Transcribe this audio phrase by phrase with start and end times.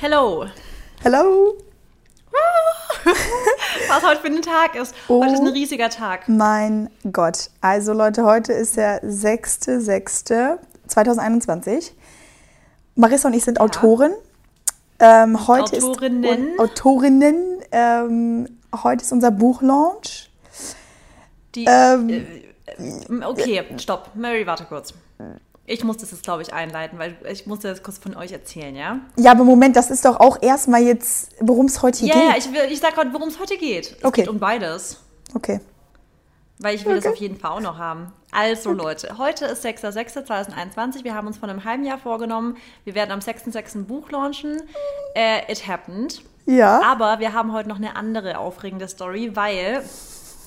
[0.00, 0.46] Hello.
[1.02, 1.58] Hello.
[3.88, 4.94] Was heute für ein Tag ist.
[5.08, 5.22] Oh.
[5.22, 6.26] Heute ist ein riesiger Tag.
[6.26, 7.50] Mein Gott.
[7.60, 11.90] Also Leute, heute ist der 6.6.2021.
[12.94, 14.14] Marissa und ich sind Autoren.
[15.00, 16.52] Ähm, heute Autorinnen.
[16.54, 17.60] Ist, Autorinnen.
[17.70, 18.48] Ähm,
[18.82, 20.30] heute ist unser Buchlaunch.
[21.54, 22.24] Die, Ähm, äh,
[22.78, 24.12] äh, okay, stopp.
[24.14, 24.94] Mary, warte kurz.
[25.72, 28.74] Ich muss das jetzt, glaube ich, einleiten, weil ich musste das kurz von euch erzählen,
[28.74, 28.98] ja?
[29.16, 32.22] Ja, aber Moment, das ist doch auch erstmal jetzt, worum es heute Ja, geht.
[32.24, 33.96] ja, ich, will- ich sag gerade, worum es heute geht.
[33.98, 34.22] Es Okay.
[34.22, 35.00] geht um beides.
[35.32, 35.60] Okay.
[36.58, 37.14] Weil ich will das Okay.
[37.14, 38.12] auf jeden Fall auch noch haben.
[38.32, 41.04] Also Leute, heute ist 6.6.2021.
[41.04, 43.76] Wir haben uns vor einem halben Jahr vorgenommen, wir werden am 6.6.
[43.78, 44.60] ein Buch launchen.
[45.14, 46.22] Äh, it happened.
[46.46, 46.80] Ja.
[46.82, 49.84] Aber wir haben heute noch eine andere aufregende Story, weil,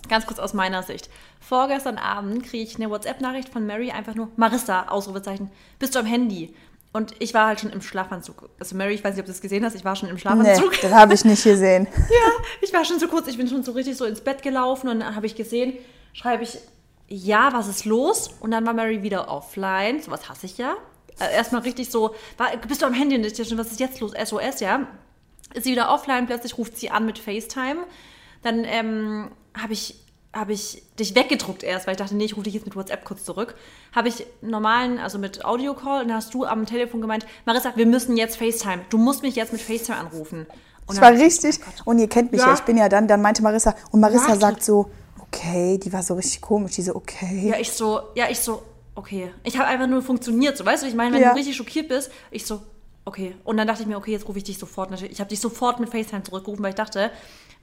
[0.10, 1.10] ganz kurz aus meiner Sicht,
[1.48, 6.06] vorgestern Abend kriege ich eine WhatsApp-Nachricht von Mary, einfach nur, Marissa, Ausrufezeichen, bist du am
[6.06, 6.54] Handy?
[6.94, 8.50] Und ich war halt schon im Schlafanzug.
[8.60, 10.22] Also Mary, ich weiß nicht, ob du das gesehen hast, ich war schon im Nee,
[10.22, 10.80] Schlafanzug.
[10.82, 11.88] das habe ich nicht gesehen.
[11.98, 14.88] Ja, ich war schon so kurz, ich bin schon so richtig so ins Bett gelaufen
[14.90, 15.74] und dann habe ich gesehen,
[16.14, 16.60] schreibe ich,
[17.08, 18.30] ja, was ist los?
[18.40, 20.02] Und dann war Mary wieder offline.
[20.02, 20.76] Sowas hasse ich ja.
[21.20, 23.16] Äh, Erstmal richtig so, war, bist du am Handy?
[23.16, 24.14] Und ich schon, was ist jetzt los?
[24.14, 24.88] SOS, ja.
[25.54, 27.86] Ist sie wieder offline, plötzlich ruft sie an mit FaceTime.
[28.42, 29.96] Dann ähm, habe ich,
[30.34, 33.06] hab ich dich weggedruckt erst, weil ich dachte, nee, ich rufe dich jetzt mit WhatsApp
[33.06, 33.54] kurz zurück.
[33.96, 37.86] Habe ich normalen, also mit Audio-Call und dann hast du am Telefon gemeint, Marissa, wir
[37.86, 38.82] müssen jetzt FaceTime.
[38.90, 40.48] Du musst mich jetzt mit FaceTime anrufen.
[40.88, 42.48] Und dann- war richtig, und ihr kennt mich ja.
[42.48, 42.54] Ja.
[42.56, 44.40] ich bin ja dann, dann meinte Marissa, und Marissa Warte.
[44.40, 44.90] sagt so,
[45.22, 47.50] okay, die war so richtig komisch, die so, okay.
[47.50, 48.64] Ja, ich so, ja, ich so,
[48.96, 49.32] okay.
[49.44, 51.30] Ich habe einfach nur funktioniert, so, weißt du, ich meine, wenn Ja.
[51.32, 52.62] du richtig schockiert bist, ich so,
[53.06, 53.36] okay.
[53.44, 55.14] Und dann dachte ich mir, okay, jetzt rufe ich dich sofort natürlich.
[55.14, 57.12] Ich habe dich sofort mit FaceTime zurückgerufen, weil ich dachte,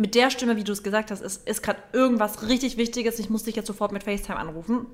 [0.01, 3.19] mit der Stimme, wie du es gesagt hast, ist, ist gerade irgendwas richtig Wichtiges.
[3.19, 4.87] Ich muss dich jetzt sofort mit FaceTime anrufen.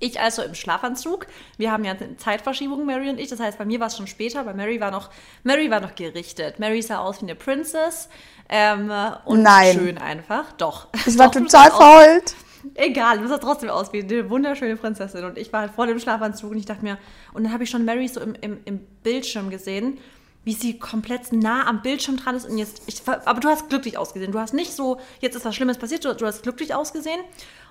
[0.00, 1.26] Ich also im Schlafanzug.
[1.58, 3.28] Wir haben ja eine Zeitverschiebung, Mary und ich.
[3.28, 4.44] Das heißt, bei mir war es schon später.
[4.44, 5.10] Bei Mary war noch,
[5.42, 6.58] Mary war noch gerichtet.
[6.58, 8.08] Mary sah aus wie eine Princess.
[8.48, 8.90] Ähm,
[9.26, 9.74] und Nein.
[9.74, 10.52] schön einfach.
[10.52, 10.88] Doch.
[11.06, 12.34] Ich war Doch, total verheult.
[12.74, 15.24] Egal, du sah trotzdem aus wie eine wunderschöne Prinzessin.
[15.24, 16.96] Und ich war halt voll im Schlafanzug und ich dachte mir,
[17.34, 19.98] und dann habe ich schon Mary so im, im, im Bildschirm gesehen,
[20.48, 22.48] wie sie komplett nah am Bildschirm dran ist.
[22.48, 24.32] Und jetzt, ich, aber du hast glücklich ausgesehen.
[24.32, 27.20] Du hast nicht so, jetzt ist was Schlimmes passiert, du, du hast glücklich ausgesehen.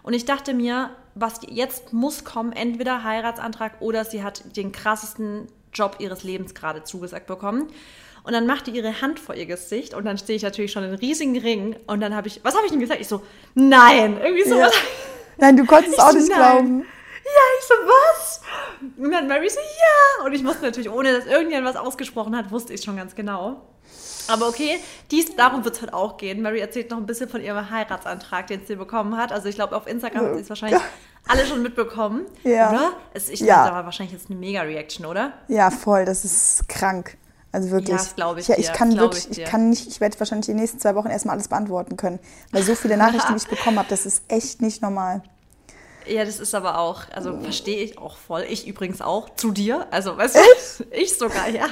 [0.04, 5.48] Und ich dachte mir, was jetzt muss kommen, entweder Heiratsantrag oder sie hat den krassesten
[5.74, 7.66] Job ihres Lebens gerade zugesagt bekommen.
[8.22, 10.90] Und dann machte ihre Hand vor ihr Gesicht und dann stehe ich natürlich schon in
[10.90, 13.02] einem riesigen Ring und dann habe ich, was habe ich denn gesagt?
[13.02, 13.24] Ich so,
[13.56, 14.70] nein, irgendwie so Ja.
[15.38, 16.38] Nein, du konntest Ich auch nicht nein.
[16.38, 16.86] glauben.
[17.36, 18.42] Ja, ich so, was?
[18.98, 20.26] Und dann Mary so, ja.
[20.26, 23.62] Und ich wusste natürlich, ohne dass irgendjemand was ausgesprochen hat, wusste ich schon ganz genau.
[24.30, 24.80] Aber okay,
[25.12, 26.42] dies, darum wird es heute auch gehen.
[26.42, 29.32] Mary erzählt noch ein bisschen von ihrem Heiratsantrag, den sie bekommen hat.
[29.32, 30.82] Also ich glaube, auf Instagram hat sie es wahrscheinlich
[31.28, 32.26] alle schon mitbekommen.
[32.44, 32.70] Ja.
[32.70, 32.92] Oder?
[33.14, 33.56] Es, ich Ja.
[33.56, 35.34] glaube, da war wahrscheinlich jetzt eine Mega-Reaction, oder?
[35.48, 37.18] Ja, voll, das ist krank.
[37.54, 37.90] Also wirklich.
[37.90, 40.20] Ja, das glaub ich ja, ich dir, kann wirklich, ich ich, kann nicht, ich werde
[40.20, 42.20] wahrscheinlich die nächsten zwei Wochen erstmal alles beantworten können.
[42.52, 45.24] Weil so viele Nachrichten, die ich bekommen habe, das ist echt nicht normal.
[46.10, 48.46] Ja, das ist aber auch, also verstehe ich auch voll.
[48.50, 49.88] Ich übrigens auch zu dir.
[49.92, 51.68] Also, weißt du, ich sogar, ja.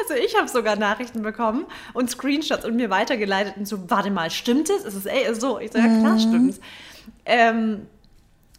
[0.00, 4.30] Also ich habe sogar Nachrichten bekommen und Screenshots und mir weitergeleitet und so, warte mal,
[4.30, 4.84] stimmt es?
[4.84, 5.58] Ist es ey, so?
[5.58, 6.60] Ich so, ja klar stimmt's.
[7.24, 7.86] Ähm,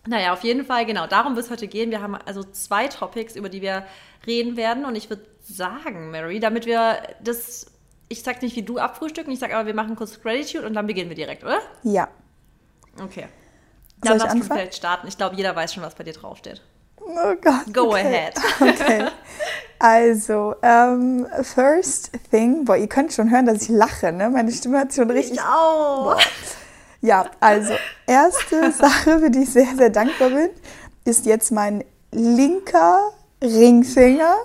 [0.07, 1.91] naja, auf jeden Fall, genau, darum wird es heute gehen.
[1.91, 3.85] Wir haben also zwei Topics, über die wir
[4.25, 7.67] reden werden und ich würde sagen, Mary, damit wir das,
[8.07, 10.87] ich sag nicht, wie du abfrühstücken, ich sag aber, wir machen kurz Gratitude und dann
[10.87, 11.59] beginnen wir direkt, oder?
[11.83, 12.07] Ja.
[13.01, 13.27] Okay.
[14.03, 14.43] Soll Dann ich anfangen?
[14.43, 15.07] vielleicht starten.
[15.07, 16.61] Ich glaube, jeder weiß schon, was bei dir draufsteht.
[16.97, 17.73] Oh Gott.
[17.73, 18.01] Go okay.
[18.01, 18.33] ahead.
[18.59, 19.07] Okay.
[19.81, 24.29] Also, ähm, first thing, boah, ihr könnt schon hören, dass ich lache, ne?
[24.29, 25.39] Meine Stimme hat schon richtig.
[25.41, 26.19] auch.
[27.01, 27.73] Ja, also,
[28.05, 30.49] erste Sache, für die ich sehr, sehr dankbar bin,
[31.05, 33.11] ist jetzt mein linker
[33.41, 34.35] Ringfinger.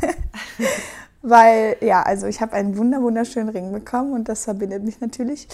[1.22, 5.46] Weil, ja, also ich habe einen wunder wunderschönen Ring bekommen und das verbindet mich natürlich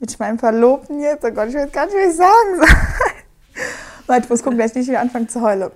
[0.00, 1.24] mit meinem Verlobten jetzt.
[1.24, 2.66] Oh Gott, ich weiß gar nicht, was ich sagen soll.
[4.06, 5.70] Warte, ich muss gucken, dass ich nicht wieder anfange zu heulen.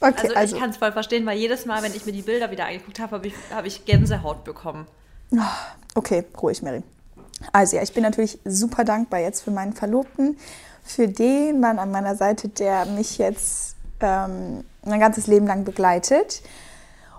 [0.00, 2.22] Okay, Also, also, ich kann es voll verstehen, weil jedes Mal, wenn ich mir die
[2.22, 4.86] Bilder wieder angeguckt habe, habe ich, hab ich Gänsehaut bekommen.
[5.96, 6.84] okay, ruhig, Mary.
[7.52, 10.38] Also ja, ich bin natürlich super dankbar jetzt für meinen Verlobten,
[10.84, 16.42] für den Mann an meiner Seite, der mich jetzt ähm, mein ganzes Leben lang begleitet.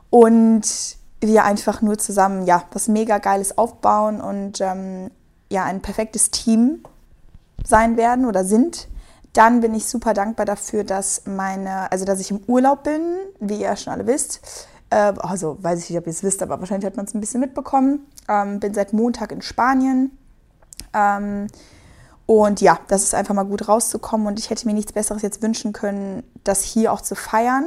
[0.09, 5.11] Und wir einfach nur zusammen, ja, was mega Geiles aufbauen und ähm,
[5.49, 6.83] ja, ein perfektes Team
[7.65, 8.87] sein werden oder sind.
[9.33, 13.01] Dann bin ich super dankbar dafür, dass meine, also dass ich im Urlaub bin,
[13.39, 14.41] wie ihr schon alle wisst.
[14.89, 17.19] Äh, also weiß ich nicht, ob ihr es wisst, aber wahrscheinlich hat man es ein
[17.19, 18.07] bisschen mitbekommen.
[18.27, 20.17] Ähm, bin seit Montag in Spanien.
[20.93, 21.47] Ähm,
[22.25, 25.41] und ja, das ist einfach mal gut rauszukommen und ich hätte mir nichts Besseres jetzt
[25.41, 27.65] wünschen können, das hier auch zu feiern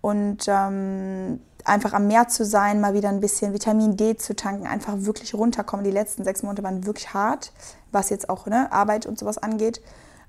[0.00, 4.66] und ähm, einfach am Meer zu sein, mal wieder ein bisschen Vitamin D zu tanken,
[4.66, 5.84] einfach wirklich runterkommen.
[5.84, 7.52] Die letzten sechs Monate waren wirklich hart,
[7.92, 9.80] was jetzt auch ne, Arbeit und sowas angeht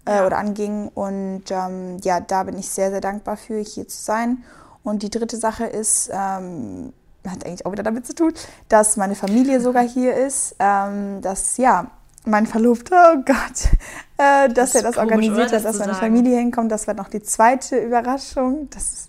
[0.05, 0.89] äh, oder anging.
[0.89, 4.43] Und ähm, ja, da bin ich sehr, sehr dankbar für, hier zu sein.
[4.83, 6.93] Und die dritte Sache ist, ähm,
[7.27, 8.33] hat eigentlich auch wieder damit zu tun,
[8.69, 11.91] dass meine Familie sogar hier ist, ähm, dass ja,
[12.25, 13.69] mein Verlobter, oh Gott,
[14.17, 16.07] äh, dass das er das organisiert hat, dass meine sagen.
[16.07, 16.71] Familie hinkommt.
[16.71, 18.69] Das war noch die zweite Überraschung.
[18.71, 19.06] Das ist,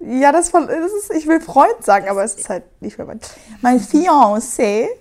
[0.00, 3.20] ja, das, das ist, ich will Freund sagen, aber es ist halt nicht mehr mein,
[3.60, 4.86] mein Fiancé.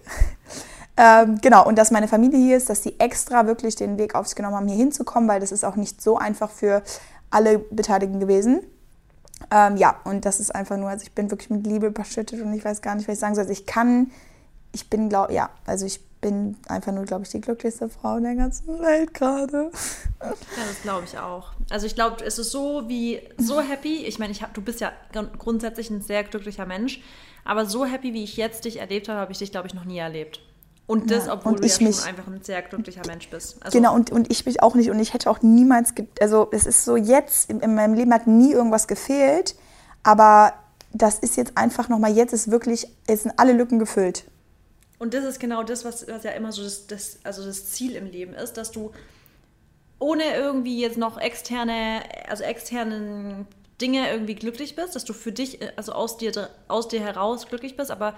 [1.01, 4.27] Ähm, genau, und dass meine Familie hier ist, dass sie extra wirklich den Weg auf
[4.27, 6.83] sich genommen haben, hier hinzukommen, weil das ist auch nicht so einfach für
[7.29, 8.63] alle Beteiligten gewesen.
[9.49, 12.53] Ähm, ja, und das ist einfach nur, also ich bin wirklich mit Liebe überschüttet und
[12.53, 13.43] ich weiß gar nicht, was ich sagen soll.
[13.43, 14.11] Also ich kann,
[14.71, 18.23] ich bin, glaube ja, also ich bin einfach nur, glaube ich, die glücklichste Frau in
[18.23, 19.71] der ganzen Welt gerade.
[20.21, 20.29] Ja,
[20.67, 21.51] das glaube ich auch.
[21.69, 24.05] Also ich glaube, es ist so wie, so happy.
[24.05, 24.91] Ich meine, ich hab, du bist ja
[25.37, 27.01] grundsätzlich ein sehr glücklicher Mensch,
[27.45, 29.85] aber so happy, wie ich jetzt dich erlebt habe, habe ich dich, glaube ich, noch
[29.85, 30.41] nie erlebt.
[30.87, 33.63] Und das, obwohl und du ja mich, schon einfach ein sehr glücklicher Mensch bist.
[33.63, 34.89] Also genau, und, und ich mich auch nicht.
[34.89, 38.25] Und ich hätte auch niemals, also es ist so jetzt, in, in meinem Leben hat
[38.25, 39.55] nie irgendwas gefehlt,
[40.01, 40.53] aber
[40.91, 44.25] das ist jetzt einfach nochmal, jetzt ist wirklich, jetzt sind alle Lücken gefüllt.
[44.99, 47.95] Und das ist genau das, was, was ja immer so das, das, also das Ziel
[47.95, 48.91] im Leben ist, dass du
[49.97, 53.47] ohne irgendwie jetzt noch externe, also externen
[53.81, 57.77] Dinge irgendwie glücklich bist, dass du für dich, also aus dir, aus dir heraus glücklich
[57.77, 58.13] bist, aber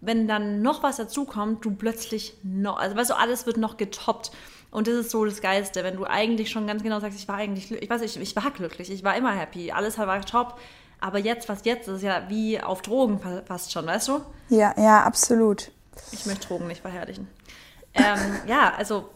[0.00, 4.30] wenn dann noch was dazukommt, du plötzlich noch, also weißt du, alles wird noch getoppt.
[4.70, 7.36] Und das ist so das Geilste, wenn du eigentlich schon ganz genau sagst, ich war
[7.36, 10.58] eigentlich, ich weiß nicht, ich war glücklich, ich war immer happy, alles war top.
[11.00, 14.20] Aber jetzt, was jetzt ist, ja wie auf Drogen fast schon, weißt du?
[14.48, 15.70] Ja, ja, absolut.
[16.12, 17.28] Ich möchte Drogen nicht verherrlichen.
[17.94, 19.10] ähm, ja, also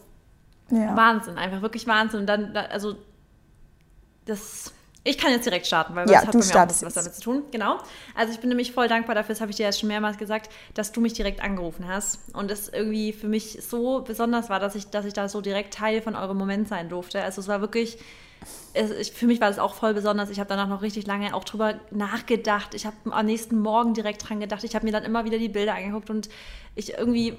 [0.69, 0.95] ja.
[0.95, 2.21] Wahnsinn, einfach wirklich Wahnsinn.
[2.21, 2.95] Und dann, also
[4.25, 4.73] das
[5.07, 7.21] ich kann jetzt direkt starten, weil ja, das hat bei mir auch was damit zu
[7.21, 7.43] tun.
[7.51, 7.77] Genau.
[8.15, 10.51] Also ich bin nämlich voll dankbar dafür, das habe ich dir jetzt schon mehrmals gesagt,
[10.73, 12.17] dass du mich direkt angerufen hast.
[12.33, 15.75] Und es irgendwie für mich so besonders war, dass ich, dass ich da so direkt
[15.75, 17.21] Teil von eurem Moment sein durfte.
[17.21, 17.99] Also es war wirklich,
[18.75, 20.29] es, für mich war das auch voll besonders.
[20.29, 22.73] Ich habe danach noch richtig lange auch drüber nachgedacht.
[22.73, 24.63] Ich habe am nächsten Morgen direkt dran gedacht.
[24.63, 26.29] Ich habe mir dann immer wieder die Bilder angeguckt und
[26.75, 27.37] ich irgendwie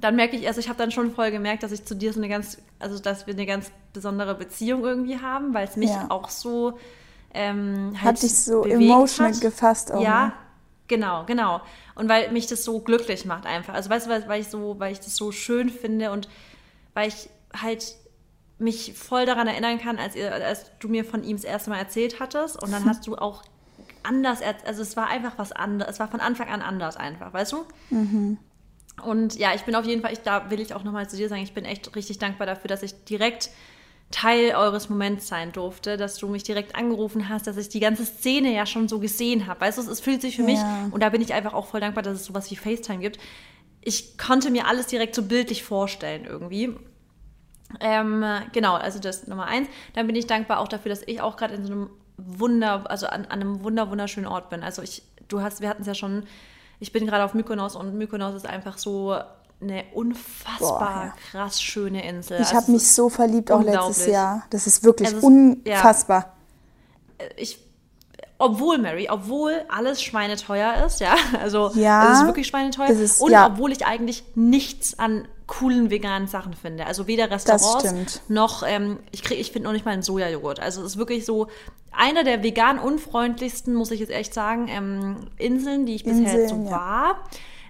[0.00, 2.18] dann merke ich erst, ich habe dann schon voll gemerkt, dass ich zu dir so
[2.18, 6.06] eine ganz, also dass wir eine ganz besondere Beziehung irgendwie haben, weil es mich ja.
[6.08, 6.78] auch so
[7.32, 9.40] ähm, halt hat dich so emotional hat.
[9.40, 10.02] gefasst auch.
[10.02, 10.32] Ja, ne?
[10.88, 11.60] genau, genau.
[11.94, 13.74] Und weil mich das so glücklich macht einfach.
[13.74, 16.28] Also weißt du, weil, weil ich so, weil ich das so schön finde und
[16.94, 17.28] weil ich
[17.60, 17.96] halt
[18.58, 21.78] mich voll daran erinnern kann, als, ihr, als du mir von ihm das erste Mal
[21.78, 23.42] erzählt hattest und dann hast du auch
[24.02, 27.52] anders, also es war einfach was anderes, es war von Anfang an anders einfach, weißt
[27.52, 27.64] du?
[27.90, 28.38] Mhm.
[29.02, 31.28] Und ja, ich bin auf jeden Fall, ich, da will ich auch nochmal zu dir
[31.28, 33.50] sagen, ich bin echt richtig dankbar dafür, dass ich direkt
[34.10, 38.04] Teil eures Moments sein durfte, dass du mich direkt angerufen hast, dass ich die ganze
[38.04, 39.62] Szene ja schon so gesehen habe.
[39.62, 40.60] Weißt du, es fühlt sich für mich,
[40.92, 43.18] und da bin ich einfach auch voll dankbar, dass es sowas wie FaceTime gibt.
[43.80, 46.76] Ich konnte mir alles direkt so bildlich vorstellen irgendwie.
[47.80, 49.68] Ähm, genau, also das Nummer eins.
[49.94, 53.06] Dann bin ich dankbar auch dafür, dass ich auch gerade in so einem Wunder, also
[53.06, 54.62] an, an einem wunder wunderschönen Ort bin.
[54.62, 56.24] Also ich, du hast, wir hatten es ja schon
[56.80, 59.16] ich bin gerade auf Mykonos und Mykonos ist einfach so
[59.60, 61.14] eine unfassbar Boah, ja.
[61.30, 62.40] krass schöne Insel.
[62.40, 64.42] Ich also habe mich so verliebt auch letztes Jahr.
[64.50, 66.34] Das ist wirklich ist, unfassbar.
[67.18, 67.26] Ja.
[67.36, 67.58] Ich,
[68.36, 73.34] obwohl, Mary, obwohl alles schweineteuer ist, ja, also ja, es ist wirklich schweineteuer ist, und
[73.34, 76.86] obwohl ich eigentlich nichts an coolen veganen Sachen finde.
[76.86, 80.60] Also weder Restaurants noch, ähm, ich, ich finde noch nicht mal einen Sojajoghurt.
[80.60, 81.48] Also es ist wirklich so
[81.92, 86.48] einer der vegan unfreundlichsten, muss ich jetzt echt sagen, ähm, Inseln, die ich bisher Inseln,
[86.48, 86.70] so ja.
[86.70, 87.18] war.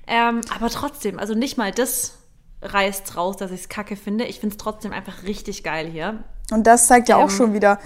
[0.06, 2.18] Ähm, aber trotzdem, also nicht mal das
[2.62, 4.24] reißt raus, dass ich es kacke finde.
[4.24, 6.24] Ich finde es trotzdem einfach richtig geil hier.
[6.50, 7.78] Und das zeigt ja auch ähm, schon wieder,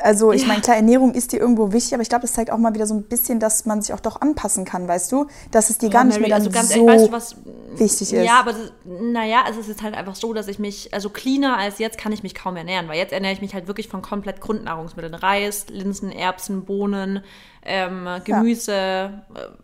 [0.00, 0.48] also ich ja.
[0.48, 2.86] meine, klar, Ernährung ist dir irgendwo wichtig, aber ich glaube, das zeigt auch mal wieder
[2.86, 5.26] so ein bisschen, dass man sich auch doch anpassen kann, weißt du?
[5.52, 8.12] Dass es dir gar nicht Mary, mehr dann also so ehrlich, weißt du, was, wichtig
[8.12, 8.24] ist.
[8.24, 11.78] Ja, aber naja, es ist jetzt halt einfach so, dass ich mich, also cleaner als
[11.78, 14.40] jetzt kann ich mich kaum ernähren, weil jetzt ernähre ich mich halt wirklich von komplett
[14.40, 15.14] Grundnahrungsmitteln.
[15.14, 17.22] Reis, Linsen, Erbsen, Bohnen,
[17.64, 19.06] ähm, Gemüse, ja.
[19.06, 19.10] äh,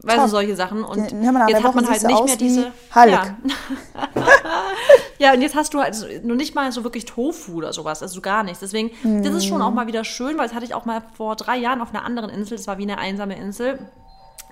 [0.03, 0.25] weißt Top.
[0.27, 0.85] du, solche Sachen.
[0.85, 2.73] Und jetzt hat man halt nicht mehr diese.
[2.95, 3.11] Hulk.
[3.11, 3.37] Ja.
[5.21, 8.23] ja, und jetzt hast du halt nur nicht mal so wirklich Tofu oder sowas, also
[8.23, 8.61] gar nichts.
[8.61, 9.23] Deswegen, mm.
[9.23, 11.59] das ist schon auch mal wieder schön, weil das hatte ich auch mal vor drei
[11.59, 13.79] Jahren auf einer anderen Insel, das war wie eine einsame Insel.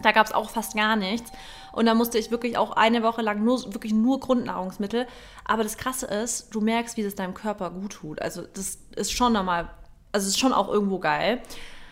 [0.03, 1.33] Da gab es auch fast gar nichts.
[1.73, 5.07] Und da musste ich wirklich auch eine Woche lang nur, wirklich nur Grundnahrungsmittel.
[5.47, 8.21] Aber das Krasse ist, du merkst, wie es deinem Körper gut tut.
[8.21, 9.71] Also das ist schon nochmal,
[10.13, 11.41] also es ist schon auch irgendwo geil.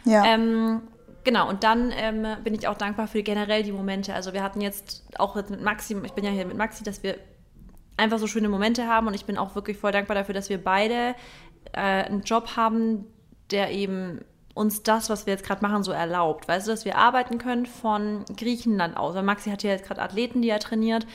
[0.05, 0.23] Ja.
[0.27, 0.83] Ähm,
[1.25, 4.15] Genau, und dann ähm, bin ich auch dankbar für generell die Momente.
[4.15, 7.03] Also wir hatten jetzt auch jetzt mit Maxi, ich bin ja hier mit Maxi, dass
[7.03, 7.17] wir
[7.97, 10.63] einfach so schöne Momente haben und ich bin auch wirklich voll dankbar dafür, dass wir
[10.63, 11.15] beide
[11.73, 13.07] äh, einen Job haben,
[13.51, 14.21] der eben
[14.55, 16.49] uns das, was wir jetzt gerade machen, so erlaubt.
[16.49, 19.15] Weißt du, dass wir arbeiten können von Griechenland aus.
[19.15, 21.07] Weil Maxi hat ja jetzt gerade Athleten, die er trainiert.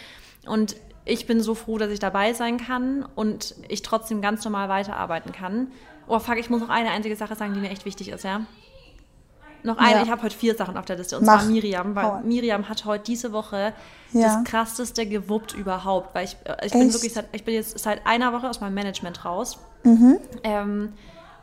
[0.46, 4.70] Und ich bin so froh, dass ich dabei sein kann und ich trotzdem ganz normal
[4.70, 5.72] weiterarbeiten kann.
[6.08, 8.46] Oh fuck, ich muss noch eine einzige Sache sagen, die mir echt wichtig ist, ja.
[9.64, 10.04] Noch eine, Ja.
[10.04, 11.18] ich habe heute vier Sachen auf der Liste.
[11.18, 11.42] Und Mach.
[11.42, 12.20] zwar Miriam, weil Hau.
[12.24, 13.74] Miriam hat heute diese Woche
[14.12, 14.22] Ja.
[14.36, 16.14] das krasseste gewuppt überhaupt.
[16.16, 16.94] Weil ich, äh, ich bin Echt?
[16.94, 19.60] wirklich seit, ich bin jetzt seit einer Woche aus meinem Management raus.
[19.84, 20.18] Mhm.
[20.44, 20.94] Ähm,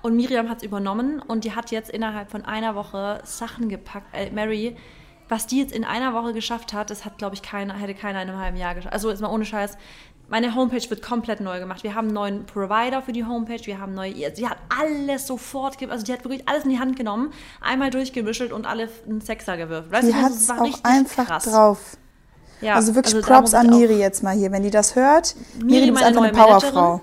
[0.03, 4.07] und Miriam hat es übernommen und die hat jetzt innerhalb von einer Woche Sachen gepackt.
[4.15, 4.77] Äh, Mary,
[5.29, 8.23] was die jetzt in einer Woche geschafft hat, das hat, glaube ich, keiner, hätte keiner
[8.23, 8.95] in einem halben Jahr geschafft.
[8.95, 9.77] Also ist mal ohne Scheiß.
[10.31, 11.83] Meine Homepage wird komplett neu gemacht.
[11.83, 13.65] Wir haben einen neuen Provider für die Homepage.
[13.65, 14.13] Wir haben neue.
[14.37, 17.33] Sie hat alles sofort, also die hat wirklich alles in die Hand genommen,
[17.63, 19.91] einmal durchgemischt und alle einen Sechser gewürfelt.
[19.91, 21.45] Weißt Die du, hat das es war auch einfach krass.
[21.45, 21.97] drauf.
[22.61, 24.53] Ja, also wirklich da Props an Miri jetzt mal hier.
[24.53, 26.75] Wenn die das hört, Miri, bist meine einfach eine neue Managerin.
[26.75, 27.01] Powerfrau.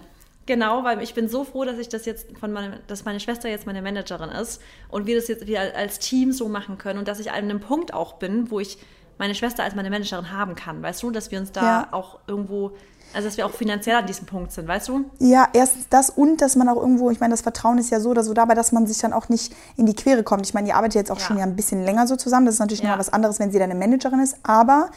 [0.48, 3.50] Genau, weil ich bin so froh, dass ich das jetzt von meinem, dass meine Schwester
[3.50, 7.08] jetzt meine Managerin ist und wir das jetzt wieder als Team so machen können und
[7.08, 8.77] dass ich an einem Punkt auch bin, wo ich
[9.17, 10.84] meine Schwester als meine Managerin haben kann.
[10.84, 11.88] Weißt du, dass wir uns da Ja.
[11.91, 12.74] auch irgendwo,
[13.13, 15.05] also dass wir auch finanziell an diesem Punkt sind, weißt du?
[15.19, 18.09] Ja, erstens das und dass man auch irgendwo, ich meine, das Vertrauen ist ja so
[18.09, 20.45] oder so dabei, dass man sich dann auch nicht in die Quere kommt.
[20.45, 21.25] Ich meine, ihr arbeitet jetzt auch Ja.
[21.25, 22.45] schon ja ein bisschen länger so zusammen.
[22.45, 22.89] Das ist natürlich Ja.
[22.89, 24.38] noch mal was anderes, wenn sie deine Managerin ist.
[24.43, 24.89] Aber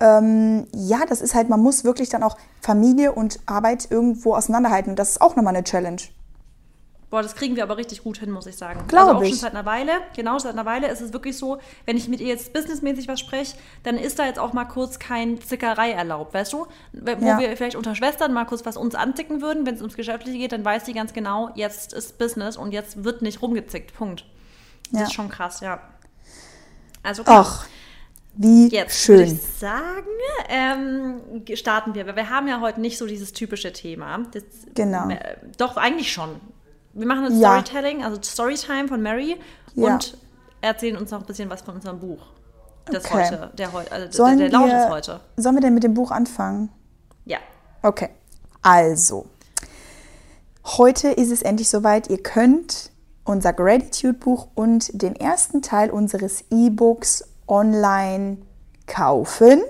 [0.00, 4.90] ähm, ja, das ist halt, man muss wirklich dann auch Familie und Arbeit irgendwo auseinanderhalten.
[4.90, 6.00] Und das ist auch nochmal eine Challenge.
[7.12, 8.84] Boah, das kriegen wir aber richtig gut hin, muss ich sagen.
[8.88, 9.28] Glaub also auch ich.
[9.28, 9.92] schon seit einer Weile.
[10.16, 13.20] Genau, seit einer Weile ist es wirklich so, wenn ich mit ihr jetzt businessmäßig was
[13.20, 16.66] spreche, dann ist da jetzt auch mal kurz kein Zickerei erlaubt, weißt du?
[16.94, 17.38] Wo Ja.
[17.38, 20.52] wir vielleicht unter Schwestern mal kurz was uns anzicken würden, wenn es ums Geschäftliche geht,
[20.52, 23.92] dann weiß sie ganz genau, jetzt ist Business und jetzt wird nicht rumgezickt.
[23.94, 24.24] Punkt.
[24.90, 25.06] Das Ja.
[25.08, 25.80] ist schon krass, ja.
[27.02, 27.44] Also klar.
[27.46, 27.66] Ach,
[28.36, 29.34] wie Jetzt würde schön.
[29.36, 30.06] ich sagen,
[30.48, 31.20] ähm,
[31.56, 32.06] starten wir.
[32.06, 34.20] Weil wir haben ja heute nicht so dieses typische Thema.
[34.32, 35.10] Das, Genau.
[35.10, 36.40] Äh, doch, eigentlich schon.
[36.94, 37.60] Wir machen ein Ja.
[37.62, 39.38] Storytelling, also Storytime von Mary
[39.74, 39.94] Ja.
[39.94, 40.16] und
[40.60, 42.20] erzählen uns noch ein bisschen was von unserem Buch.
[42.86, 43.24] Das Okay.
[43.30, 45.20] heute, der, heu- also der, der Launch wir- ist heute.
[45.36, 46.70] Sollen wir denn mit dem Buch anfangen?
[47.24, 47.38] Ja.
[47.82, 48.10] Okay,
[48.60, 49.26] also,
[50.64, 52.08] heute ist es endlich soweit.
[52.10, 52.90] Ihr könnt
[53.24, 58.38] unser Gratitude-Buch und den ersten Teil unseres E-Books online
[58.86, 59.62] kaufen.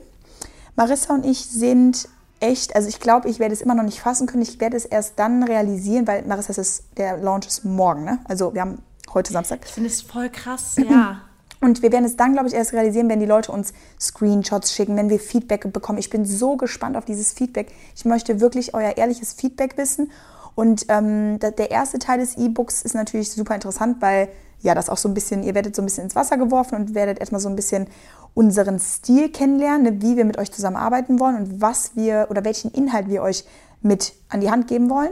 [0.74, 2.08] Marissa und ich sind
[2.42, 4.42] echt, also ich glaube, ich werde es immer noch nicht fassen können.
[4.42, 8.18] Ich werde es erst dann realisieren, weil Marissa, ist, der Launch ist morgen, ne?
[8.24, 8.82] Also wir haben
[9.14, 9.60] heute Samstag.
[9.64, 11.22] Ich finde es voll krass, ja.
[11.60, 14.96] Und wir werden es dann, glaube ich, erst realisieren, wenn die Leute uns Screenshots schicken,
[14.96, 15.98] wenn wir Feedback bekommen.
[15.98, 17.72] Ich bin so gespannt auf dieses Feedback.
[17.94, 20.10] Ich möchte wirklich euer ehrliches Feedback wissen.
[20.54, 24.28] Und ähm, der erste Teil des E-Books ist natürlich super interessant, weil
[24.60, 26.94] ja, das auch so ein bisschen, ihr werdet so ein bisschen ins Wasser geworfen und
[26.94, 27.88] werdet erstmal so ein bisschen
[28.34, 32.70] unseren Stil kennenlernen, ne, wie wir mit euch zusammenarbeiten wollen und was wir oder welchen
[32.70, 33.44] Inhalt wir euch
[33.82, 35.10] mit an die Hand geben wollen.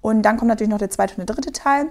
[0.00, 1.86] Und dann kommt natürlich noch der zweite und der dritte Teil.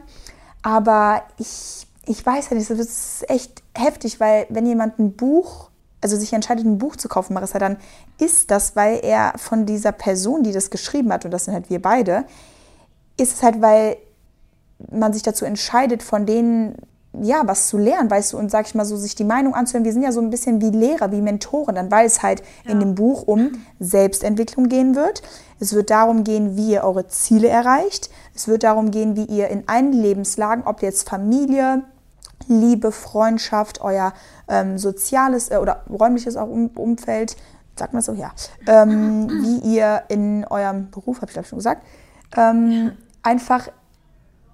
[0.61, 5.69] Aber ich, ich weiß ja nicht, das ist echt heftig, weil wenn jemand ein Buch,
[6.01, 7.77] also sich entscheidet, ein Buch zu kaufen, Marissa, dann
[8.19, 11.69] ist das, weil er von dieser Person, die das geschrieben hat, und das sind halt
[11.69, 12.25] wir beide,
[13.19, 13.97] ist es halt, weil
[14.91, 16.75] man sich dazu entscheidet, von denen
[17.13, 19.83] ja was zu lernen, weißt du, und sag ich mal so, sich die Meinung anzuhören.
[19.83, 22.79] Wir sind ja so ein bisschen wie Lehrer, wie Mentoren, dann weil es halt in
[22.79, 25.23] dem Buch um Selbstentwicklung gehen wird.
[25.59, 28.09] Es wird darum gehen, wie ihr eure Ziele erreicht.
[28.35, 31.83] Es wird darum gehen, wie ihr in allen Lebenslagen, ob jetzt Familie,
[32.47, 34.13] Liebe, Freundschaft, euer
[34.47, 37.35] ähm, soziales äh, oder räumliches auch um Umfeld,
[37.75, 38.31] sagt man so, ja,
[38.67, 41.83] ähm, wie ihr in eurem Beruf, habe ich glaube ich schon gesagt,
[42.37, 42.91] ähm,
[43.23, 43.69] einfach,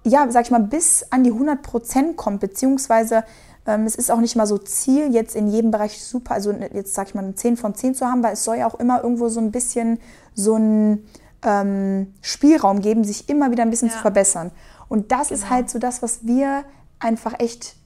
[0.04, 3.24] ja, sag ich mal, bis an die 100 Prozent kommt, beziehungsweise
[3.66, 6.94] ähm, es ist auch nicht mal so Ziel, jetzt in jedem Bereich super, also jetzt
[6.94, 9.02] sag ich mal eine 10 von 10 zu haben, weil es soll ja auch immer
[9.02, 9.98] irgendwo so ein bisschen
[10.34, 11.04] so ein
[11.42, 13.94] ähm, Spielraum geben, sich immer wieder ein bisschen Ja.
[13.94, 14.50] zu verbessern.
[14.88, 16.64] Und das ist halt so das, was wir
[17.00, 17.76] einfach echt,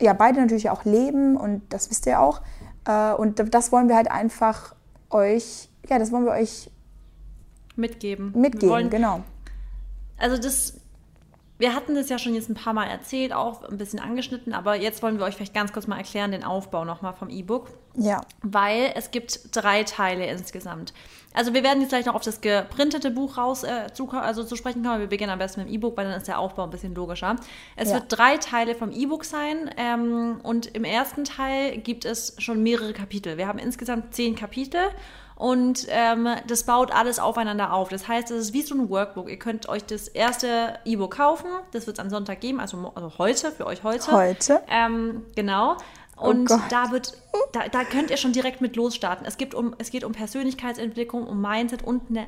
[0.00, 2.40] ja, beide natürlich auch leben und das wisst ihr auch.
[2.86, 4.74] Äh, und das wollen wir halt einfach
[5.10, 6.70] euch, ja, das wollen wir euch
[7.76, 8.32] Mitgeben.
[8.34, 9.20] mitgeben, Wir wollen, genau.
[10.20, 10.74] Also das,
[11.58, 14.76] wir hatten das ja schon jetzt ein paar Mal erzählt, auch ein bisschen angeschnitten, aber
[14.76, 17.70] jetzt wollen wir euch vielleicht ganz kurz mal erklären, den Aufbau nochmal vom E-Book.
[17.96, 20.92] Ja, weil es gibt drei Teile insgesamt.
[21.32, 24.56] Also wir werden jetzt gleich noch auf das geprintete Buch raus äh, zu, also zu
[24.56, 25.00] sprechen kommen.
[25.00, 27.36] Wir beginnen am besten mit dem E-Book, weil dann ist der Aufbau ein bisschen logischer.
[27.76, 27.94] Es Ja.
[27.96, 32.92] wird drei Teile vom E-Book sein ähm, und im ersten Teil gibt es schon mehrere
[32.92, 33.36] Kapitel.
[33.38, 34.80] Wir haben insgesamt zehn Kapitel
[35.40, 37.88] und ähm, das baut alles aufeinander auf.
[37.88, 39.30] Das heißt, es ist wie so ein Workbook.
[39.30, 41.46] Ihr könnt euch das erste E-Book kaufen.
[41.72, 44.12] Das wird es am Sonntag geben, also, also heute, für euch heute.
[44.12, 44.60] Heute.
[44.68, 45.76] Ähm, genau.
[46.16, 47.14] Und Oh da wird,
[47.52, 49.24] da, da könnt ihr schon direkt mit losstarten.
[49.26, 52.26] Es, gibt um, es geht um Persönlichkeitsentwicklung, um Mindset und eine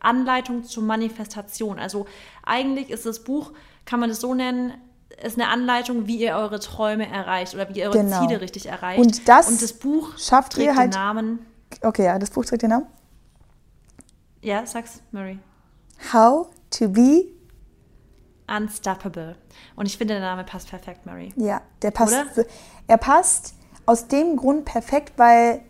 [0.00, 1.78] Anleitung zur Manifestation.
[1.78, 2.04] Also
[2.44, 3.52] eigentlich ist das Buch,
[3.86, 4.74] kann man das so nennen,
[5.22, 8.20] ist eine Anleitung, wie ihr eure Träume erreicht oder wie ihr eure Genau.
[8.26, 9.00] Ziele richtig erreicht.
[9.00, 11.46] Und das und das Buch schafft trägt ihr halt- den Namen.
[11.82, 12.86] Okay, ja, das Buch trägt den Namen.
[14.42, 15.38] Ja, sag's, Mary.
[16.12, 17.26] How to be.
[18.48, 19.36] Unstoppable.
[19.76, 21.32] Und ich finde, der Name passt perfekt, Mary.
[21.36, 22.12] Ja, der passt.
[22.12, 22.46] Oder?
[22.88, 23.54] Er passt
[23.86, 25.62] aus dem Grund perfekt, weil.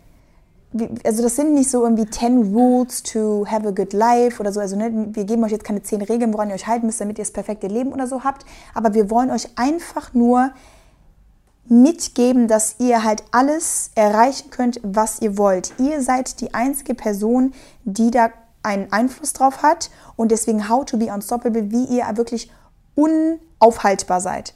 [1.03, 4.59] Also das sind nicht so irgendwie 10 Rules to have a good life oder so.
[4.59, 7.19] Also ne, wir geben euch jetzt keine 10 Regeln, woran ihr euch halten müsst, damit
[7.19, 8.43] ihr das perfekte Leben oder so habt.
[8.73, 10.51] Aber wir wollen euch einfach nur
[11.65, 15.73] mitgeben, dass ihr halt alles erreichen könnt, was ihr wollt.
[15.79, 17.53] Ihr seid die einzige Person,
[17.83, 18.29] die da
[18.63, 22.51] einen Einfluss drauf hat und deswegen How to be unstoppable, wie ihr wirklich
[22.95, 24.53] unaufhaltbar seid.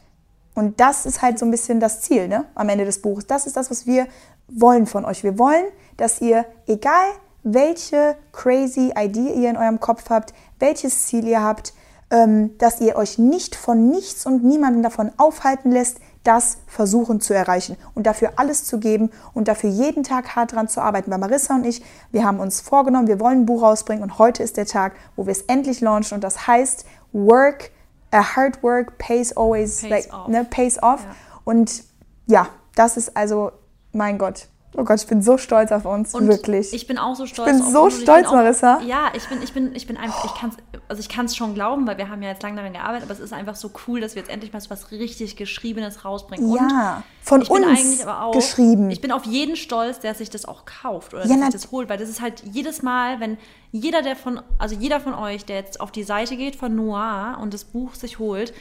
[0.55, 3.27] Und das ist halt so ein bisschen das Ziel ne, am Ende des Buches.
[3.27, 4.07] Das ist das, was wir
[4.47, 5.23] wollen von euch.
[5.23, 5.65] Wir wollen,
[5.97, 7.05] dass ihr, egal
[7.43, 11.73] welche crazy Idee ihr in eurem Kopf habt, welches Ziel ihr habt,
[12.09, 17.33] ähm, dass ihr euch nicht von nichts und niemandem davon aufhalten lässt, das versuchen zu
[17.33, 21.09] erreichen und dafür alles zu geben und dafür jeden Tag hart dran zu arbeiten.
[21.09, 21.81] Weil Marissa und ich,
[22.11, 25.25] wir haben uns vorgenommen, wir wollen ein Buch rausbringen und heute ist der Tag, wo
[25.25, 27.71] wir es endlich launchen und das heißt Work,
[28.11, 30.27] a hard work pays always, Pays like, off.
[30.27, 31.01] ne, pays off.
[31.01, 31.15] Ja.
[31.45, 31.83] Und
[32.25, 33.51] ja, das ist also,
[33.93, 36.73] mein Gott, oh Gott, ich bin so stolz auf uns, Und wirklich.
[36.73, 37.51] Ich bin auch so stolz.
[37.51, 38.81] bin auf so uns stolz, auch, Marissa.
[38.81, 41.35] Ja, ich bin, ich bin, ich bin einfach, ich kann es, also ich kann es
[41.35, 43.71] schon glauben, weil wir haben ja jetzt lange daran gearbeitet, aber es ist einfach so
[43.87, 46.53] cool, dass wir jetzt endlich mal so was richtig Geschriebenes rausbringen.
[46.53, 48.91] Ja, und von ich bin uns eigentlich aber auch, geschrieben.
[48.91, 51.89] Ich bin auf jeden stolz, der sich das auch kauft oder Ja, sich das holt,
[51.89, 53.37] weil das ist halt jedes Mal, wenn
[53.71, 57.37] jeder, der von, also jeder von euch, der jetzt auf die Seite geht von Noir
[57.41, 58.53] und das Buch sich holt,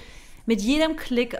[0.46, 1.36] mit jedem Klick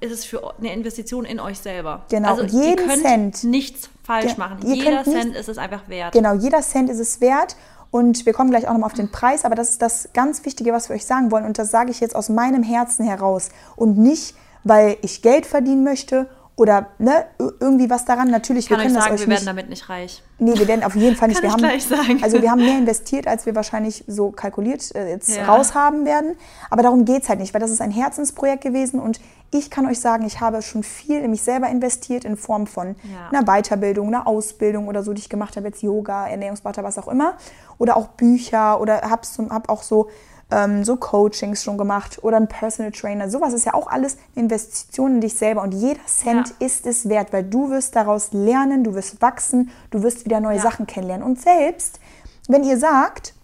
[0.00, 2.02] ist es für eine Investition in euch selber.
[2.10, 3.44] Genau, also jeden ihr könnt Cent.
[3.44, 4.58] nichts falsch machen.
[4.62, 6.12] Jeder nicht- Cent ist es einfach wert.
[6.12, 7.56] Genau, jeder Cent ist es wert.
[7.90, 10.72] Und wir kommen gleich auch nochmal auf den Preis, aber das ist das ganz Wichtige,
[10.72, 11.44] was wir euch sagen wollen.
[11.44, 13.48] Und das sage ich jetzt aus meinem Herzen heraus.
[13.74, 18.30] Und nicht, weil ich Geld verdienen möchte oder ne, ir- irgendwie was daran.
[18.30, 19.46] Natürlich, Ich kann wir euch können sagen, das euch wir nicht.
[19.46, 20.22] werden damit nicht reich.
[20.38, 21.40] Nee, wir werden auf jeden Fall nicht.
[21.40, 22.20] Kann wir haben, gleich sagen.
[22.22, 25.46] Also wir haben mehr investiert, als wir wahrscheinlich so kalkuliert äh, jetzt Ja.
[25.46, 26.36] raushaben werden.
[26.68, 29.20] Aber darum geht es halt nicht, weil das ist ein Herzensprojekt gewesen und
[29.52, 32.94] ich kann euch sagen, ich habe schon viel in mich selber investiert in Form von
[33.04, 33.36] Ja.
[33.36, 37.08] einer Weiterbildung, einer Ausbildung oder so, die ich gemacht habe, jetzt Yoga, Ernährungsberater, was auch
[37.08, 37.34] immer.
[37.78, 40.08] Oder auch Bücher oder habe hab auch so,
[40.50, 43.30] ähm, so Coachings schon gemacht oder ein Personal Trainer.
[43.30, 46.66] Sowas ist ja auch alles eine Investition in dich selber und jeder Cent Ja.
[46.66, 50.56] ist es wert, weil du wirst daraus lernen, du wirst wachsen, du wirst wieder neue
[50.56, 50.62] Ja.
[50.62, 51.24] Sachen kennenlernen.
[51.26, 52.00] Und selbst,
[52.48, 53.34] wenn ihr sagt,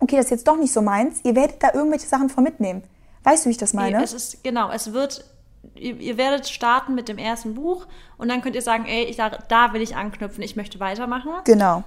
[0.00, 2.82] okay, das ist jetzt doch nicht so meins, ihr werdet da irgendwelche Sachen von mitnehmen.
[3.24, 4.02] Weißt du, wie ich das meine?
[4.04, 5.24] Es ist, genau, es wird,
[5.74, 7.86] ihr, ihr werdet starten mit dem ersten Buch
[8.18, 11.30] und dann könnt ihr sagen, ey, ich, da, da will ich anknüpfen, ich möchte weitermachen.
[11.44, 11.82] genau.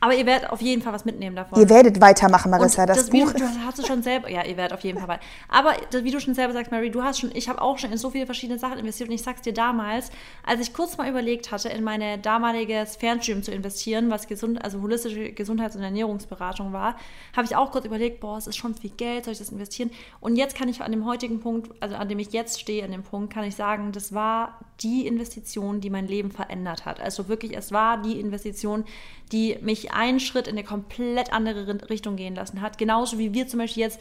[0.00, 1.58] Aber ihr werdet auf jeden Fall was mitnehmen davon.
[1.58, 2.86] Ihr werdet weitermachen, Und Marissa.
[2.86, 3.32] Das, das, wie Buch.
[3.32, 5.20] du, hast du schon selber, ja, ihr werdet auf jeden Fall weit.
[5.48, 7.90] Aber das, wie du schon selber sagst, Mary, du hast schon, ich habe auch schon
[7.90, 10.10] in so viele verschiedene Sachen investiert und ich sag's dir damals,
[10.46, 14.80] als ich kurz mal überlegt hatte, in meine damaliges Fernstudium zu investieren, was gesund, also
[14.80, 16.96] holistische Gesundheits- und Ernährungsberatung war,
[17.36, 19.90] habe ich auch kurz überlegt, boah, es ist schon viel Geld, soll ich das investieren?
[20.20, 22.92] Und jetzt kann ich an dem heutigen Punkt, also an dem ich jetzt stehe, an
[22.92, 27.00] dem Punkt, kann ich sagen, das war die Investition, die mein Leben verändert hat.
[27.00, 28.84] Also wirklich, es war die Investition,
[29.32, 32.78] die mich einen Schritt in eine komplett andere Richtung gehen lassen hat.
[32.78, 34.00] Genauso wie wir zum Beispiel jetzt,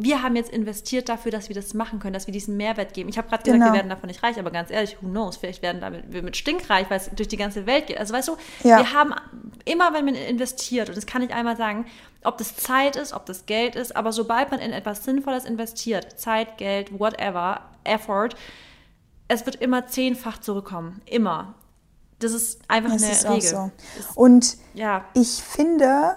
[0.00, 3.08] wir haben jetzt investiert dafür, dass wir das machen können, dass wir diesen Mehrwert geben.
[3.08, 3.72] Ich habe gerade gesagt, Genau.
[3.72, 5.36] wir werden davon nicht reich, aber ganz ehrlich, who knows?
[5.36, 7.98] Vielleicht werden damit, wir mit stinkreich, weil es durch die ganze Welt geht.
[7.98, 8.78] Also weißt du, Ja.
[8.78, 9.12] wir haben
[9.64, 11.84] immer, wenn man investiert, und das kann ich einmal sagen,
[12.22, 16.18] ob das Zeit ist, ob das Geld ist, aber sobald man in etwas Sinnvolles investiert,
[16.20, 18.30] Zeit, Geld, whatever, Effort,
[19.26, 21.02] es wird immer zehnfach zurückkommen.
[21.06, 21.54] Immer.
[22.20, 23.50] Das ist einfach Das eine ist auch Regel.
[23.50, 23.70] so.
[24.14, 25.04] Und Ja.
[25.14, 26.16] ich finde,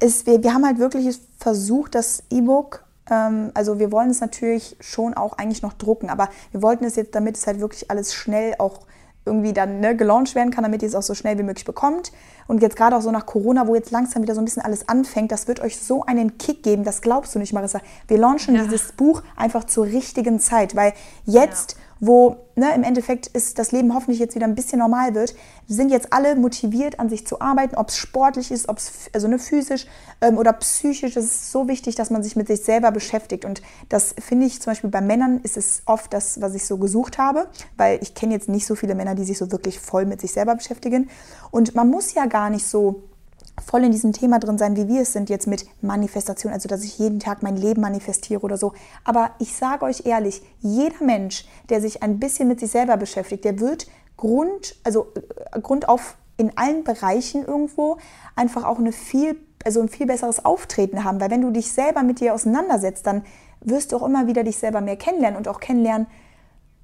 [0.00, 4.76] es, wir, wir haben halt wirklich versucht, das E-Book, ähm, also wir wollen es natürlich
[4.80, 8.14] schon auch eigentlich noch drucken, aber wir wollten es jetzt, damit es halt wirklich alles
[8.14, 8.80] schnell auch
[9.24, 12.12] irgendwie dann ne, gelauncht werden kann, damit ihr es auch so schnell wie möglich bekommt.
[12.46, 14.88] Und jetzt gerade auch so nach Corona, wo jetzt langsam wieder so ein bisschen alles
[14.88, 17.80] anfängt, das wird euch so einen Kick geben, das glaubst du nicht, Marissa.
[18.06, 18.62] Wir launchen Ja.
[18.64, 20.94] dieses Buch einfach zur richtigen Zeit, weil
[21.26, 25.34] jetzt wo ne, im Endeffekt ist das Leben hoffentlich jetzt wieder ein bisschen normal wird,
[25.66, 29.28] sind jetzt alle motiviert, an sich zu arbeiten, ob es sportlich ist, ob es also
[29.28, 29.86] ne, physisch
[30.20, 31.16] ähm, oder psychisch.
[31.16, 33.44] Es ist so wichtig, dass man sich mit sich selber beschäftigt.
[33.44, 36.78] Und das finde ich zum Beispiel bei Männern ist es oft das, was ich so
[36.78, 40.06] gesucht habe, weil ich kenne jetzt nicht so viele Männer, die sich so wirklich voll
[40.06, 41.10] mit sich selber beschäftigen.
[41.50, 43.02] Und man muss ja gar nicht so
[43.64, 46.84] voll in diesem Thema drin sein, wie wir es sind jetzt mit Manifestation, also dass
[46.84, 48.72] ich jeden Tag mein Leben manifestiere oder so.
[49.04, 53.44] Aber ich sage euch ehrlich, jeder Mensch, der sich ein bisschen mit sich selber beschäftigt,
[53.44, 55.08] der wird Grund, also
[55.52, 57.98] äh, Grund auf in allen Bereichen irgendwo
[58.36, 61.20] einfach auch eine viel also ein viel besseres Auftreten haben.
[61.20, 63.24] Weil wenn du dich selber mit dir auseinandersetzt, dann
[63.60, 66.06] wirst du auch immer wieder dich selber mehr kennenlernen und auch kennenlernen,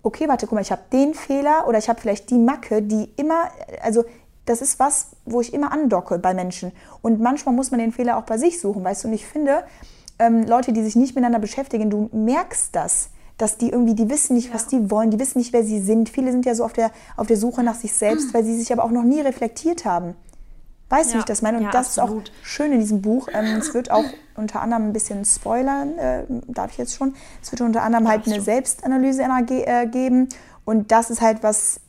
[0.02, 3.10] okay, warte, guck mal, ich habe den Fehler oder ich habe vielleicht die Macke, die
[3.16, 3.48] immer,
[3.82, 4.04] also
[4.46, 6.72] das ist was, wo ich immer andocke bei Menschen.
[7.02, 9.08] Und manchmal muss man den Fehler auch bei sich suchen, weißt du?
[9.08, 9.64] Und ich finde,
[10.18, 14.34] ähm, Leute, die sich nicht miteinander beschäftigen, du merkst das, dass die irgendwie, die wissen
[14.36, 14.54] nicht, ja.
[14.54, 16.08] was die wollen, die wissen nicht, wer sie sind.
[16.08, 18.72] Viele sind ja so auf der, auf der Suche nach sich selbst, weil sie sich
[18.72, 20.14] aber auch noch nie reflektiert haben.
[20.90, 21.14] Weißt du, ja.
[21.14, 21.58] wie ich das meine?
[21.58, 22.28] Und ja, das absolut.
[22.28, 23.28] ist auch schön in diesem Buch.
[23.32, 24.04] Ähm, es wird auch
[24.36, 27.14] unter anderem ein bisschen spoilern, äh, darf ich jetzt schon.
[27.42, 30.28] Es wird unter anderem halt eine Selbstanalyse äh, geben.
[30.64, 31.80] Und das ist halt was,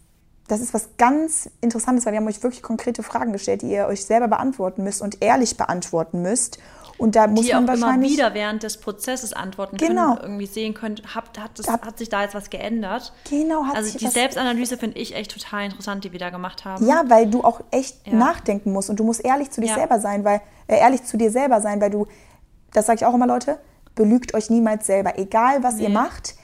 [0.47, 3.87] das ist was ganz Interessantes, weil wir haben euch wirklich konkrete Fragen gestellt, die ihr
[3.87, 6.59] euch selber beantworten müsst und ehrlich beantworten müsst.
[6.97, 10.13] Und da muss die man auch wahrscheinlich immer wieder während des Prozesses antworten genau.
[10.13, 13.11] können, irgendwie sehen könnt, hat, hat, das, hat sich da jetzt was geändert?
[13.29, 16.63] Genau, hat Also sich die Selbstanalyse finde ich echt total interessant, die wir da gemacht
[16.63, 16.87] haben.
[16.87, 18.13] Ja, weil du auch echt ja.
[18.13, 19.75] nachdenken musst und du musst ehrlich zu dir ja.
[19.75, 22.07] selber sein, weil äh, ehrlich zu dir selber sein, weil du,
[22.71, 23.59] das sage ich auch immer Leute,
[23.95, 25.83] belügt euch niemals selber, egal was nee.
[25.83, 26.35] ihr macht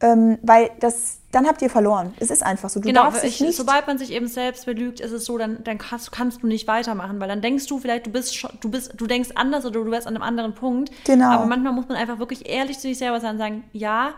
[0.00, 2.14] ähm, weil das, dann habt ihr verloren.
[2.18, 2.80] Es ist einfach so.
[2.80, 5.64] Du genau, darfst ich, nicht sobald man sich eben selbst belügt, ist es so, dann,
[5.64, 8.92] dann kannst, kannst, du nicht weitermachen, weil dann denkst du vielleicht, du bist, du bist,
[8.96, 10.92] du denkst anders oder du wärst an einem anderen Punkt.
[11.04, 11.30] Genau.
[11.30, 14.14] Aber manchmal muss man einfach wirklich ehrlich zu sich selber sein und sagen, ja,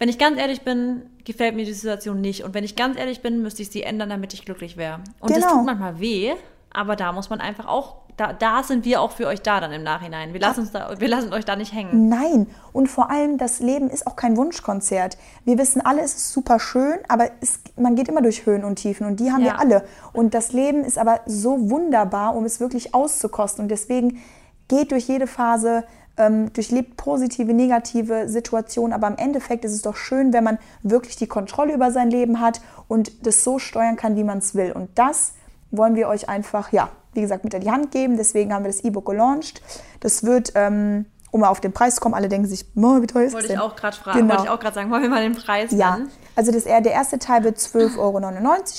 [0.00, 2.44] wenn ich ganz ehrlich bin, gefällt mir die Situation nicht.
[2.44, 5.00] Und wenn ich ganz ehrlich bin, müsste ich sie ändern, damit ich glücklich wäre.
[5.20, 5.40] Und genau.
[5.40, 6.34] das tut manchmal weh,
[6.70, 9.72] aber da muss man einfach auch da, da sind wir auch für euch da dann
[9.72, 10.32] im Nachhinein.
[10.32, 12.08] Wir lassen, uns da, wir lassen euch da nicht hängen.
[12.08, 15.16] Nein, und vor allem, das Leben ist auch kein Wunschkonzert.
[15.44, 18.76] Wir wissen alle, es ist super schön, aber es, man geht immer durch Höhen und
[18.76, 19.52] Tiefen und die haben ja.
[19.52, 19.84] wir alle.
[20.12, 23.62] Und das Leben ist aber so wunderbar, um es wirklich auszukosten.
[23.62, 24.20] Und deswegen
[24.66, 25.84] geht durch jede Phase,
[26.16, 31.14] ähm, durchlebt positive, negative Situationen, aber im Endeffekt ist es doch schön, wenn man wirklich
[31.14, 34.72] die Kontrolle über sein Leben hat und das so steuern kann, wie man es will.
[34.72, 35.34] Und das
[35.70, 38.16] wollen wir euch einfach, ja, wie gesagt, mit an die Hand geben.
[38.16, 39.62] Deswegen haben wir das E-Book gelauncht.
[40.00, 43.24] Das wird, ähm, um mal auf den Preis zu kommen, alle denken sich, wie teuer
[43.24, 44.18] ist Wollte das ich auch gerade fragen.
[44.20, 44.30] Genau.
[44.30, 46.10] Wollte ich auch gerade sagen, wollen wir mal den Preis Ja, dann?
[46.36, 48.20] also das, der erste Teil wird 12,99 Euro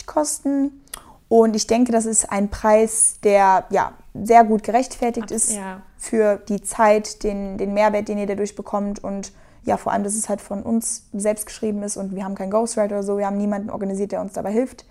[0.05, 0.81] kosten.
[1.27, 5.81] Und ich denke, das ist ein Preis, der ja sehr gut gerechtfertigt Ab, ist ja.
[5.97, 9.03] für die Zeit, den, den Mehrwert, den ihr dadurch bekommt.
[9.03, 9.31] Und
[9.63, 12.49] ja, vor allem, dass es halt von uns selbst geschrieben ist und wir haben keinen
[12.49, 13.17] Ghostwriter oder so.
[13.17, 14.85] Wir haben niemanden organisiert, der uns dabei hilft.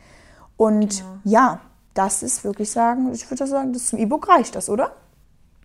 [0.56, 1.18] Und genau.
[1.24, 1.60] ja,
[1.98, 4.94] das ist wirklich sagen, ich würde sagen, das zum E-Book reicht das, oder?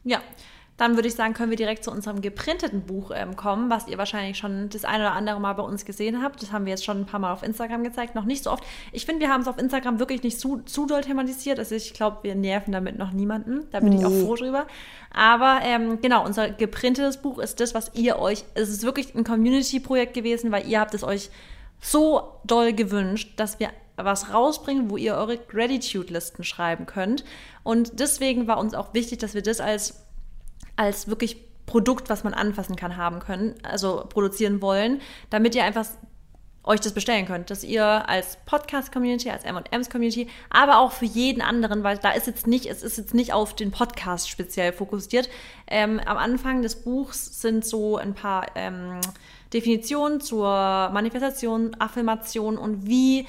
[0.04, 0.20] Ja.
[0.76, 4.00] Dann würde ich sagen, können wir direkt zu unserem geprinteten Buch ähm, kommen, was ihr
[4.00, 6.42] wahrscheinlich schon das eine oder andere Mal bei uns gesehen habt.
[6.42, 8.64] Das haben wir jetzt schon ein paar Mal auf Instagram gezeigt, noch nicht so oft.
[8.92, 11.60] Ich finde, wir haben es auf Instagram wirklich nicht zu, zu doll thematisiert.
[11.60, 13.68] Also ich glaube, wir nerven damit noch niemanden.
[13.70, 14.00] Da bin nee.
[14.00, 14.66] ich auch froh drüber.
[15.14, 19.24] Aber ähm, genau, unser geprintetes Buch ist das, was ihr euch, es ist wirklich ein
[19.24, 21.30] Community-Projekt gewesen, weil ihr habt es euch
[21.80, 27.24] so doll gewünscht, dass wir was rausbringen, wo ihr eure Gratitude-Listen schreiben könnt.
[27.64, 30.06] Und deswegen war uns auch wichtig, dass wir das als,
[30.76, 35.86] als wirklich Produkt, was man anfassen kann, haben können, also produzieren wollen, damit ihr einfach
[36.66, 41.84] euch das bestellen könnt, dass ihr als Podcast-Community, als M&M's-Community, aber auch für jeden anderen,
[41.84, 45.30] weil da ist jetzt nicht, es ist jetzt nicht auf den Podcast speziell fokussiert.
[45.68, 49.02] Ähm, am Anfang des Buchs sind so ein paar ähm,
[49.54, 50.48] Definitionen zur
[50.94, 53.28] Manifestation, Affirmation und wie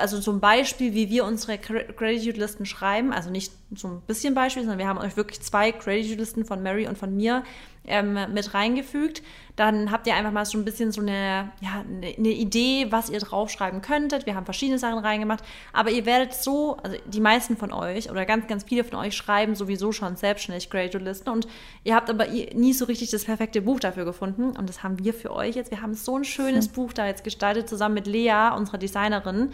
[0.00, 4.78] also zum Beispiel, wie wir unsere Gratitude-Listen schreiben, also nicht so ein bisschen Beispiel, sondern
[4.78, 7.44] wir haben euch wirklich zwei Gratitude-Listen von Mary und von mir
[7.86, 9.22] ähm, mit reingefügt.
[9.56, 13.18] Dann habt ihr einfach mal so ein bisschen so eine, ja, eine Idee, was ihr
[13.18, 14.26] draufschreiben könntet.
[14.26, 18.24] Wir haben verschiedene Sachen reingemacht, aber ihr werdet so, also die meisten von euch oder
[18.24, 21.46] ganz, ganz viele von euch schreiben sowieso schon selbstständig Gratitude-Listen und
[21.84, 25.12] ihr habt aber nie so richtig das perfekte Buch dafür gefunden und das haben wir
[25.12, 25.70] für euch jetzt.
[25.70, 26.72] Wir haben so ein schönes hm.
[26.72, 29.52] Buch da jetzt gestaltet, zusammen mit Lea, unserer Designerin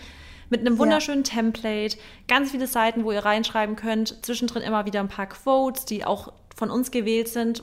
[0.51, 1.35] mit einem wunderschönen ja.
[1.35, 1.97] Template,
[2.29, 6.33] ganz viele Seiten, wo ihr reinschreiben könnt, zwischendrin immer wieder ein paar Quotes, die auch
[6.55, 7.63] von uns gewählt sind.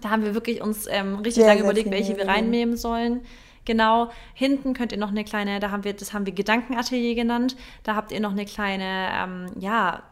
[0.00, 3.22] Da haben wir wirklich uns ähm, richtig lange überlegt, welche wir reinnehmen sollen.
[3.64, 7.56] Genau, hinten könnt ihr noch eine kleine, da haben wir, das haben wir Gedankenatelier genannt.
[7.82, 10.04] Da habt ihr noch eine kleine, ähm, ja,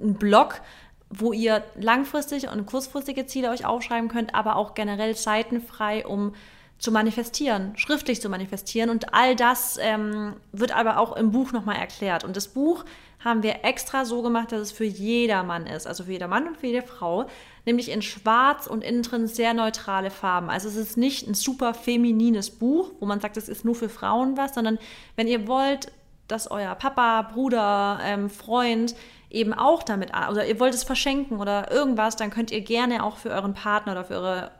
[0.00, 0.60] einen Blog,
[1.08, 6.34] wo ihr langfristig und kurzfristige Ziele euch aufschreiben könnt, aber auch generell seitenfrei, um
[6.78, 8.90] zu manifestieren, schriftlich zu manifestieren.
[8.90, 12.24] Und all das ähm, wird aber auch im Buch nochmal erklärt.
[12.24, 12.84] Und das Buch
[13.24, 16.56] haben wir extra so gemacht, dass es für jedermann ist, also für jeder Mann und
[16.58, 17.26] für jede Frau,
[17.64, 20.50] nämlich in schwarz und innen drin sehr neutrale Farben.
[20.50, 23.88] Also es ist nicht ein super feminines Buch, wo man sagt, es ist nur für
[23.88, 24.78] Frauen was, sondern
[25.16, 25.90] wenn ihr wollt,
[26.28, 28.94] dass euer Papa, Bruder, ähm, Freund
[29.30, 33.16] eben auch damit, oder ihr wollt es verschenken oder irgendwas, dann könnt ihr gerne auch
[33.16, 34.50] für euren Partner oder für eure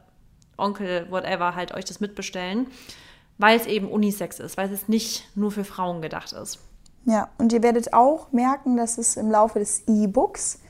[0.57, 2.67] Onkel, whatever, halt euch das mitbestellen,
[3.39, 6.59] weil es eben Unisex ist, weil es nicht nur für Frauen gedacht ist.
[7.05, 10.61] Ja, und ihr werdet auch merken, dass es im Laufe des E-Books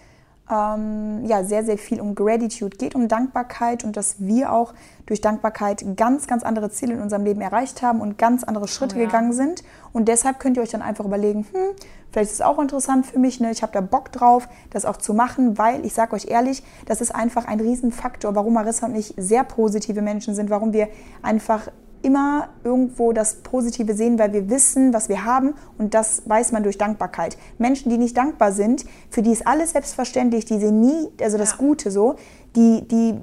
[0.51, 4.75] ähm, ja, sehr, sehr viel um Gratitude geht, um Dankbarkeit und dass wir auch
[5.07, 8.97] durch Dankbarkeit ganz, ganz andere Ziele in unserem Leben erreicht haben und ganz andere Schritte
[8.97, 9.07] oh, ja.
[9.07, 9.63] gegangen sind.
[9.93, 11.75] Und deshalb könnt ihr euch dann einfach überlegen, hm,
[12.13, 13.51] vielleicht ist es auch interessant für mich, ne?
[13.51, 17.01] ich habe da Bock drauf, das auch zu machen, weil ich sage euch ehrlich, das
[17.01, 20.89] ist einfach ein Riesenfaktor, warum Marissa und ich sehr positive Menschen sind, warum wir
[21.23, 21.69] einfach
[22.07, 26.63] immer irgendwo das Positive sehen, weil wir wissen, was wir haben und das weiß man
[26.63, 27.37] durch Dankbarkeit.
[27.59, 31.51] Menschen, die nicht dankbar sind, für die ist alles selbstverständlich, die sehen nie, also das
[31.53, 31.57] ja.
[31.57, 32.15] Gute so,
[32.55, 33.17] die, die,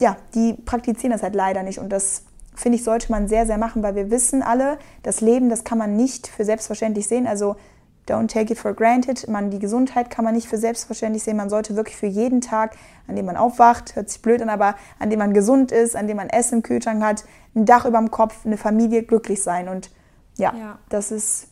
[0.00, 2.22] ja, die praktizieren das halt leider nicht und das
[2.54, 5.76] finde ich, sollte man sehr, sehr machen, weil wir wissen alle, das Leben, das kann
[5.76, 7.26] man nicht für selbstverständlich sehen.
[7.26, 7.56] Also
[8.06, 9.28] don't take it for granted.
[9.28, 11.36] Man, die Gesundheit kann man nicht für selbstverständlich sehen.
[11.36, 14.74] Man sollte wirklich für jeden Tag, an dem man aufwacht, hört sich blöd an, aber
[14.98, 17.98] an dem man gesund ist, an dem man Essen im Kühlschrank hat, ein Dach über
[17.98, 19.68] dem Kopf, eine Familie, glücklich sein.
[19.68, 19.90] Und
[20.36, 20.78] ja, ja.
[20.88, 21.48] das ist,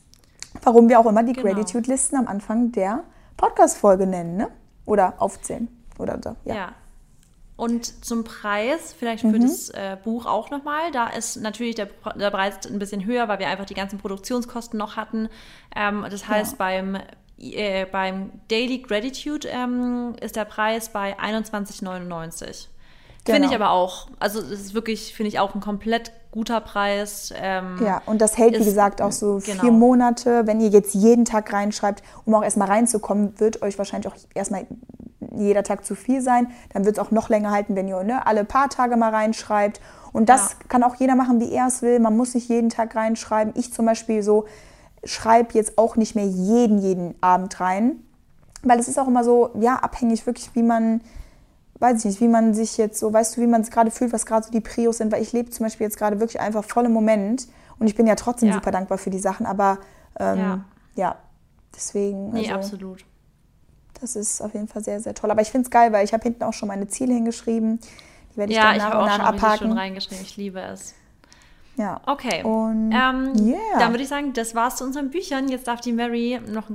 [0.63, 1.49] warum wir auch immer die genau.
[1.49, 3.05] Gratitude-Listen am Anfang der
[3.37, 4.49] Podcast-Folge nennen, ne?
[4.85, 5.69] Oder aufzählen.
[5.99, 6.55] Oder so, ja.
[6.55, 6.69] ja.
[7.59, 9.43] Und zum Preis, vielleicht für mhm.
[9.43, 13.41] das äh, Buch auch nochmal, da ist natürlich der, der, Preis ein bisschen höher, weil
[13.41, 15.29] wir einfach die ganzen Produktionskosten noch hatten.
[15.75, 16.57] Ähm, das heißt, ja.
[16.57, 16.99] beim,
[17.37, 22.69] äh, beim Daily Gratitude ähm, ist der Preis bei 21,99.
[23.25, 23.35] Genau.
[23.35, 24.07] Finde ich aber auch.
[24.21, 27.35] Also es ist wirklich, finde ich auch ein komplett guter Preis.
[27.37, 29.63] Ähm, ja, und das hält, ist, wie gesagt, auch so genau.
[29.63, 30.47] vier Monate.
[30.47, 34.67] Wenn ihr jetzt jeden Tag reinschreibt, um auch erstmal reinzukommen, wird euch wahrscheinlich auch erstmal
[35.39, 36.49] jeder Tag zu viel sein.
[36.73, 39.81] Dann wird es auch noch länger halten, wenn ihr ne, alle paar Tage mal reinschreibt.
[40.13, 40.57] Und das ja.
[40.69, 41.99] kann auch jeder machen, wie er es will.
[42.01, 43.53] Man muss nicht jeden Tag reinschreiben.
[43.57, 44.47] Ich zum Beispiel so
[45.05, 48.03] schreibe jetzt auch nicht mehr jeden, jeden Abend rein.
[48.63, 51.01] Weil es ist auch immer so, ja, abhängig wirklich, wie man,
[51.79, 54.13] weiß ich nicht, wie man sich jetzt so, weißt du, wie man es gerade fühlt,
[54.13, 55.13] was gerade so die Prios sind.
[55.13, 57.47] Weil ich lebe zum Beispiel jetzt gerade wirklich einfach voll im Moment.
[57.79, 58.55] Und ich bin ja trotzdem ja.
[58.55, 59.47] super dankbar für die Sachen.
[59.47, 59.79] Aber
[60.19, 60.61] ähm, ja.
[60.97, 61.17] ja.
[61.75, 62.31] deswegen.
[62.31, 63.05] Nee, also, absolut.
[64.01, 65.31] Das ist auf jeden Fall sehr, sehr toll.
[65.31, 67.81] Aber ich finde es geil, weil ich habe hinten auch schon meine Ziele hingeschrieben.
[68.33, 69.33] Die werde ich ja, dann nach und nach abhaken.
[69.33, 70.25] Ja, ich habe schon reingeschrieben.
[70.25, 70.95] Ich liebe es.
[71.77, 72.01] Ja.
[72.07, 72.43] Okay.
[72.43, 73.79] Und ähm, yeah.
[73.79, 75.49] dann würde ich sagen, das war's zu unseren Büchern.
[75.49, 76.69] Jetzt darf die Mary noch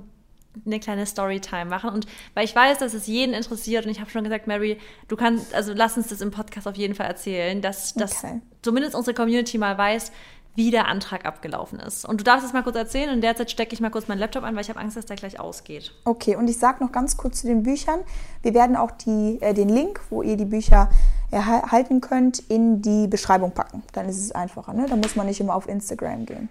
[0.65, 1.89] eine kleine Storytime machen.
[1.89, 5.15] Und weil ich weiß, dass es jeden interessiert und ich habe schon gesagt, Mary, du
[5.15, 8.41] kannst, also lass uns das im Podcast auf jeden Fall erzählen, dass, dass okay.
[8.61, 10.11] zumindest unsere Community mal weiß,
[10.55, 12.05] wie der Antrag abgelaufen ist.
[12.05, 14.43] Und du darfst es mal kurz erzählen und derzeit stecke ich mal kurz meinen Laptop
[14.43, 15.91] an, weil ich habe Angst, dass der gleich ausgeht.
[16.05, 18.01] Okay, und ich sage noch ganz kurz zu den Büchern.
[18.43, 20.89] Wir werden auch die, äh, den Link, wo ihr die Bücher
[21.31, 23.81] erhalten könnt, in die Beschreibung packen.
[23.93, 24.73] Dann ist es einfacher.
[24.73, 24.85] Ne?
[24.87, 26.49] Da muss man nicht immer auf Instagram gehen.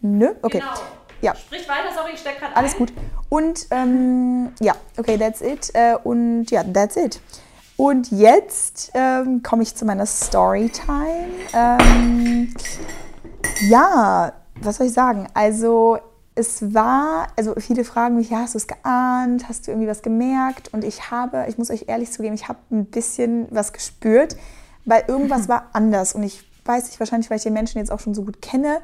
[0.00, 0.30] Nö?
[0.40, 0.60] Okay.
[0.60, 0.72] Genau.
[1.20, 1.36] Ja.
[1.36, 2.92] Sprich weiter, sorry, ich stecke gerade Alles gut.
[3.28, 5.70] Und ähm, ja, okay, that's it.
[5.74, 7.20] Äh, und ja, that's it.
[7.82, 11.26] Und jetzt ähm, komme ich zu meiner Storytime.
[11.52, 12.54] Ähm,
[13.68, 15.26] ja, was soll ich sagen?
[15.34, 15.98] Also
[16.36, 19.48] es war, also viele fragen mich, ja, hast du es geahnt?
[19.48, 20.72] Hast du irgendwie was gemerkt?
[20.72, 24.36] Und ich habe, ich muss euch ehrlich zugeben, ich habe ein bisschen was gespürt,
[24.84, 26.14] weil irgendwas war anders.
[26.14, 28.78] Und ich weiß nicht, wahrscheinlich, weil ich den Menschen jetzt auch schon so gut kenne.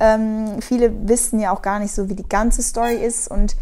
[0.00, 3.30] Ähm, viele wissen ja auch gar nicht so, wie die ganze Story ist.
[3.30, 3.54] Und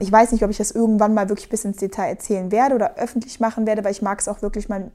[0.00, 2.96] ich weiß nicht, ob ich das irgendwann mal wirklich bis ins Detail erzählen werde oder
[2.96, 4.90] öffentlich machen werde, weil ich mag es auch wirklich, mein,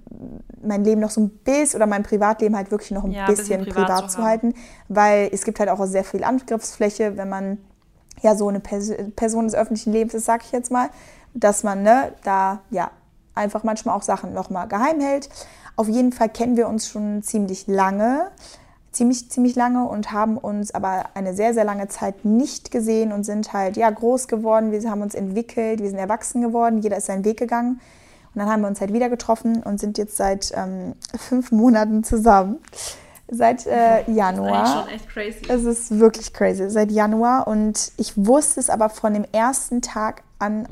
[0.61, 3.59] mein Leben noch so ein bisschen oder mein Privatleben halt wirklich noch ein ja, bisschen,
[3.59, 4.53] bisschen, privat, privat zu, zu halten,
[4.87, 7.57] weil es gibt halt auch sehr viel Angriffsfläche, wenn man
[8.21, 10.89] ja so eine Pers Person des öffentlichen Lebens ist, sag ich jetzt mal,
[11.33, 12.91] dass man ne, da ja
[13.33, 15.29] einfach manchmal auch Sachen nochmal geheim hält.
[15.75, 18.29] Auf jeden Fall kennen wir uns schon ziemlich lange
[18.97, 23.23] ziemlich, ziemlich lange und haben uns aber eine sehr, sehr lange Zeit nicht gesehen und
[23.23, 24.71] sind halt ja groß geworden.
[24.71, 27.79] Wir haben uns entwickelt, wir sind erwachsen geworden, jeder ist seinen Weg gegangen.
[28.33, 32.03] Und dann haben wir uns halt wieder getroffen und sind jetzt seit ähm, fünf Monaten
[32.03, 32.57] zusammen.
[33.29, 34.61] Seit äh, Januar.
[34.61, 35.41] Das ist schon echt crazy.
[35.47, 36.69] Es ist wirklich crazy.
[36.69, 37.47] Seit Januar.
[37.47, 40.67] Und ich wusste es aber von dem ersten Tag an,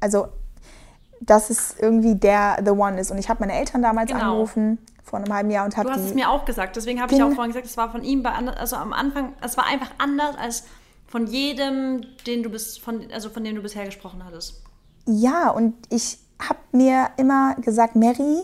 [0.00, 0.28] also
[1.20, 3.10] dass es irgendwie der The One ist.
[3.10, 4.30] Und ich habe meine Eltern damals genau.
[4.30, 7.14] angerufen vor einem halben Jahr und habe Du hast es mir auch gesagt, deswegen habe
[7.14, 9.90] ich auch vorhin gesagt, es war von ihm bei also am Anfang, es war einfach
[9.98, 10.64] anders als
[11.06, 14.62] von jedem, den du bis, von, also von dem du bisher gesprochen hattest.
[15.06, 18.42] Ja, und ich habe mir immer gesagt, Mary,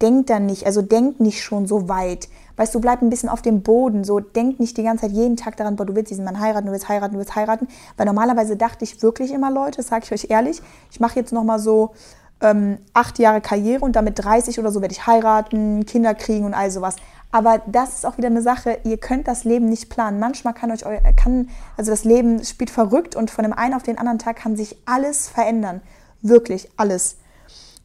[0.00, 2.28] denk da nicht, also denk nicht schon so weit.
[2.56, 5.36] Weißt du, bleib ein bisschen auf dem Boden, so denk nicht die ganze Zeit jeden
[5.36, 7.68] Tag daran, boah, du willst diesen Mann heiraten, du willst heiraten, du willst heiraten.
[7.96, 11.32] Weil normalerweise dachte ich wirklich immer, Leute, das sage ich euch ehrlich, ich mache jetzt
[11.32, 11.92] nochmal so
[12.40, 16.54] ähm, acht Jahre Karriere und damit 30 oder so werde ich heiraten, Kinder kriegen und
[16.54, 16.96] all sowas.
[17.32, 20.18] Aber das ist auch wieder eine Sache, ihr könnt das Leben nicht planen.
[20.18, 23.82] Manchmal kann euch euer, kann, also das Leben spielt verrückt und von dem einen auf
[23.82, 25.82] den anderen Tag kann sich alles verändern.
[26.22, 27.16] Wirklich alles.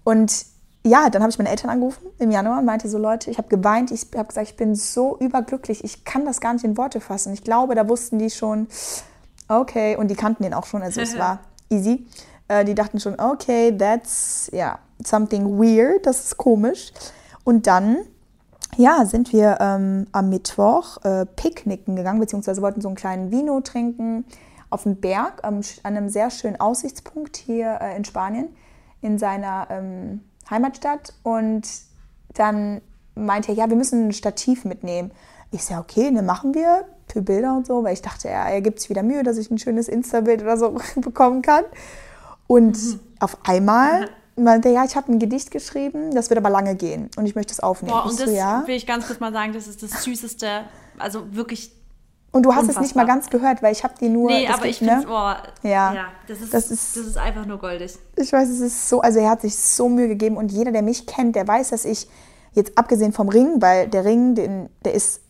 [0.04, 0.46] Und
[0.84, 3.50] ja, dann habe ich meine Eltern angerufen im Januar und meinte so, Leute, ich habe
[3.50, 7.02] geweint, ich habe gesagt, ich bin so überglücklich, ich kann das gar nicht in Worte
[7.02, 7.34] fassen.
[7.34, 8.68] Ich glaube, da wussten die schon,
[9.48, 12.08] okay, und die kannten den auch schon, also es war easy.
[12.52, 16.92] Äh, die dachten schon, okay, that's ja something weird, das ist komisch.
[17.46, 17.98] Und dann,
[18.76, 23.62] ja, sind wir ähm, am Mittwoch äh, picknicken gegangen, beziehungsweise wollten so einen kleinen Vino
[23.62, 24.26] trinken
[24.70, 28.50] auf dem Berg, ähm, an einem sehr schönen Aussichtspunkt hier äh, in Spanien,
[29.02, 31.14] in seiner ähm, Heimatstadt.
[31.24, 31.64] Und
[32.34, 32.82] dann
[33.16, 35.12] meinte er, ja, wir müssen ein Stativ mitnehmen.
[35.52, 38.62] Ich sage, okay, ne, machen wir für Bilder und so, weil ich dachte, ja, er
[38.62, 41.64] gibt sich wieder Mühe, dass ich ein schönes Insta-Bild oder so bekommen kann.
[42.52, 43.00] Und mhm.
[43.22, 47.10] auf einmal meinte er, ja, ich habe ein Gedicht geschrieben, das wird aber lange gehen
[47.16, 47.94] und ich möchte es aufnehmen.
[47.94, 48.68] Boah, und das so, ja.
[48.68, 50.66] will ich ganz kurz mal sagen, das ist das Süßeste,
[51.00, 51.72] also wirklich
[52.34, 52.84] und du hast Unfassbar.
[52.84, 54.30] es nicht mal ganz gehört, weil ich habe die nur.
[54.30, 54.90] Nee, aber gibt, ich ne?
[54.90, 57.98] finde, boah, ja, ja das, ist, das, ist, das ist einfach nur goldig.
[58.18, 60.82] Ich weiß, es ist so, also er hat sich so Mühe gegeben und jeder, der
[60.82, 62.10] mich kennt, der weiß, dass ich
[62.52, 65.22] jetzt abgesehen vom Ring, weil der Ring, den, der ist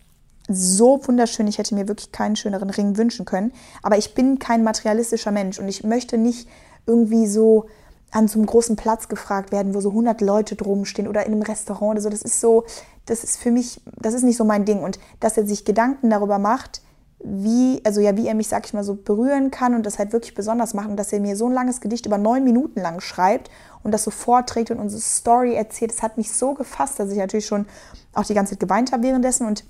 [0.47, 1.47] so wunderschön.
[1.47, 3.53] Ich hätte mir wirklich keinen schöneren Ring wünschen können.
[3.83, 6.47] Aber ich bin kein materialistischer Mensch und ich möchte nicht
[6.85, 7.65] irgendwie so
[8.11, 11.31] an so einem großen Platz gefragt werden, wo so 100 Leute drum stehen oder in
[11.31, 12.09] einem Restaurant oder so.
[12.09, 12.65] Das ist so,
[13.05, 14.83] das ist für mich, das ist nicht so mein Ding.
[14.83, 16.81] Und dass er sich Gedanken darüber macht,
[17.23, 20.11] wie, also ja, wie er mich, sag ich mal, so berühren kann und das halt
[20.11, 23.49] wirklich besonders machen, dass er mir so ein langes Gedicht über neun Minuten lang schreibt
[23.83, 25.91] und das so vorträgt und unsere Story erzählt.
[25.91, 27.65] Das hat mich so gefasst, dass ich natürlich schon
[28.13, 29.63] auch die ganze Zeit geweint habe währenddessen und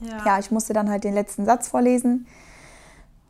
[0.00, 0.24] ja.
[0.24, 2.26] ja, ich musste dann halt den letzten Satz vorlesen.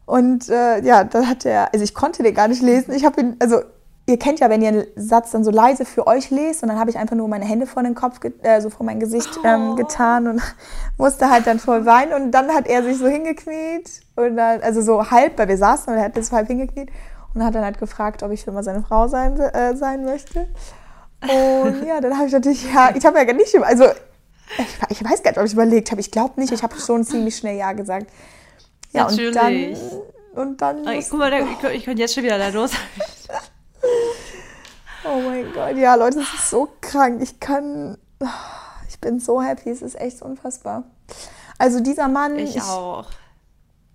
[0.07, 2.93] Und äh, ja, dann hat er, also ich konnte den gar nicht lesen.
[2.95, 3.62] Ich habe ihn, also
[4.07, 6.79] ihr kennt ja, wenn ihr einen Satz dann so leise für euch lest und dann
[6.79, 9.71] habe ich einfach nur meine Hände vor den Kopf, äh, so vor mein Gesicht ähm,
[9.71, 9.75] oh.
[9.77, 10.43] getan und
[10.99, 14.83] musste halt dann voll weinen und dann hat er sich so hingekniet und dann, also
[14.83, 16.90] so halb, weil wir saßen und er hat das halb hingekniet
[17.33, 20.49] und hat dann halt gefragt, ob ich für mal seine Frau sein, äh, sein möchte.
[21.23, 23.87] Und ja, dann habe ich natürlich, ja, ich habe ja gar nicht, also
[24.59, 26.01] ich, ich weiß gar nicht, ob ich überlegt habe.
[26.01, 26.53] Ich glaube nicht.
[26.53, 28.07] Ich habe schon ziemlich schnell Ja gesagt.
[28.94, 29.37] Ja, Natürlich.
[30.35, 30.76] und dann.
[30.76, 32.70] Und dann guck mal, ich, ich könnte jetzt schon wieder da los.
[35.04, 37.20] oh mein Gott, ja, Leute, es ist so krank.
[37.22, 37.98] Ich kann.
[38.88, 39.70] Ich bin so happy.
[39.70, 40.85] Es ist echt unfassbar.
[41.59, 42.38] Also, dieser Mann.
[42.38, 43.07] Ich, ich auch.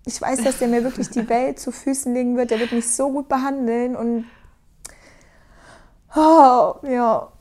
[0.04, 2.50] Ich weiß, dass der mir wirklich die Welt zu Füßen legen wird.
[2.50, 4.26] Der wird mich so gut behandeln und.
[6.14, 7.32] Oh, ja.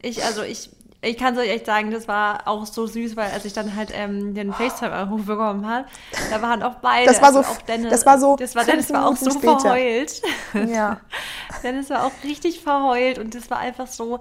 [0.00, 0.70] Ich, also ich
[1.04, 3.74] ich kann es euch echt sagen, das war auch so süß, weil als ich dann
[3.74, 5.86] halt ähm, den FaceTime-Anruf bekommen habe,
[6.30, 7.06] da waren auch beide.
[7.06, 9.30] Das war so, also auch Dennis, das war so, das war, Dennis war auch so
[9.30, 9.58] später.
[9.58, 10.22] verheult.
[10.68, 11.00] Ja.
[11.64, 14.20] Dennis war auch richtig verheult und das war einfach so,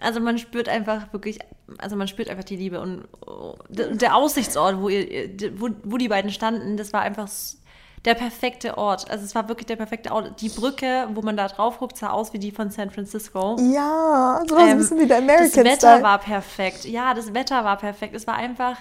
[0.00, 1.40] also man spürt einfach wirklich,
[1.76, 3.04] also man spürt einfach die Liebe und
[3.68, 7.28] der Aussichtsort, wo, ihr, wo, wo die beiden standen, das war einfach
[8.04, 9.10] der perfekte Ort.
[9.10, 10.40] Also es war wirklich der perfekte Ort.
[10.40, 13.56] Die Brücke, wo man da drauf guckt, sah aus wie die von San Francisco.
[13.58, 16.02] Ja, so ähm, ein bisschen wie der American Das Wetter Style.
[16.02, 16.84] war perfekt.
[16.84, 18.14] Ja, das Wetter war perfekt.
[18.14, 18.76] Es war einfach,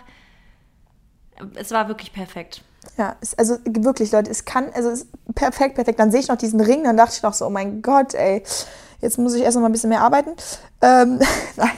[1.55, 2.63] es war wirklich perfekt.
[2.97, 5.99] Ja, es, also wirklich, Leute, es kann, also es ist perfekt, perfekt.
[5.99, 8.43] Dann sehe ich noch diesen Ring, dann dachte ich noch so, oh mein Gott, ey,
[8.99, 10.31] jetzt muss ich erst noch mal ein bisschen mehr arbeiten.
[10.81, 11.19] Ähm,
[11.55, 11.71] nein.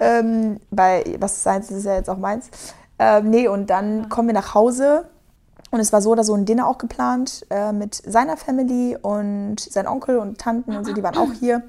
[0.00, 2.50] ähm, bei was seins ist ja jetzt auch meins.
[2.98, 4.08] Ähm, nee, und dann ja.
[4.08, 5.08] kommen wir nach Hause
[5.70, 9.60] und es war so oder so ein Dinner auch geplant äh, mit seiner Family und
[9.60, 11.62] sein Onkel und Tanten und so, die waren auch hier.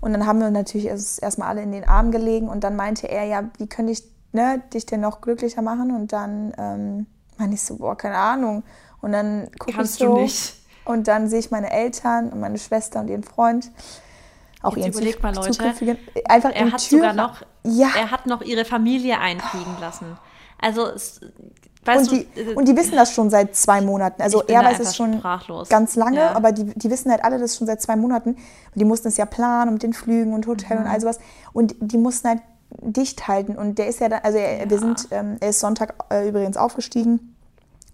[0.00, 3.24] Und dann haben wir natürlich erstmal alle in den Arm gelegen und dann meinte er,
[3.24, 5.94] ja, wie könnte ich ne, dich denn noch glücklicher machen?
[5.94, 7.06] Und dann ähm,
[7.38, 8.64] meine ich so, boah, keine Ahnung.
[9.00, 10.16] Und dann gucke ich so.
[10.16, 10.56] Du nicht.
[10.84, 13.70] Und dann sehe ich meine Eltern und meine Schwester und ihren Freund.
[14.60, 15.74] Auch Jetzt ihren überleg mal, Leute.
[16.28, 17.88] Einfach er hat Tür sogar noch, ja.
[17.96, 20.18] er hat noch ihre Familie einfliegen lassen.
[20.60, 20.88] Also
[21.84, 24.22] Weißt und, die, du, und die wissen das schon seit zwei Monaten.
[24.22, 25.68] Also er weiß es schon sprachlos.
[25.68, 26.34] ganz lange, ja.
[26.34, 28.30] aber die, die wissen halt alle das schon seit zwei Monaten.
[28.30, 28.40] Und
[28.74, 30.84] die mussten es ja planen mit den Flügen und Hotel mhm.
[30.84, 31.18] und all sowas.
[31.52, 32.40] Und die mussten halt
[32.80, 33.56] dicht halten.
[33.56, 34.70] Und der ist ja dann, also er, ja.
[34.70, 37.36] wir sind, ähm, er ist Sonntag äh, übrigens aufgestiegen.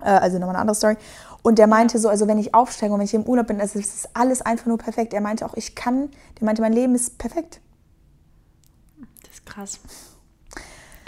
[0.00, 0.96] Äh, also nochmal eine andere Story.
[1.42, 3.79] Und der meinte so, also wenn ich aufsteige und wenn ich im Urlaub bin, also
[3.79, 5.14] es ist alles einfach nur perfekt.
[5.14, 7.61] Er meinte auch, ich kann, der meinte, mein Leben ist perfekt.
[9.22, 9.81] Das ist krass.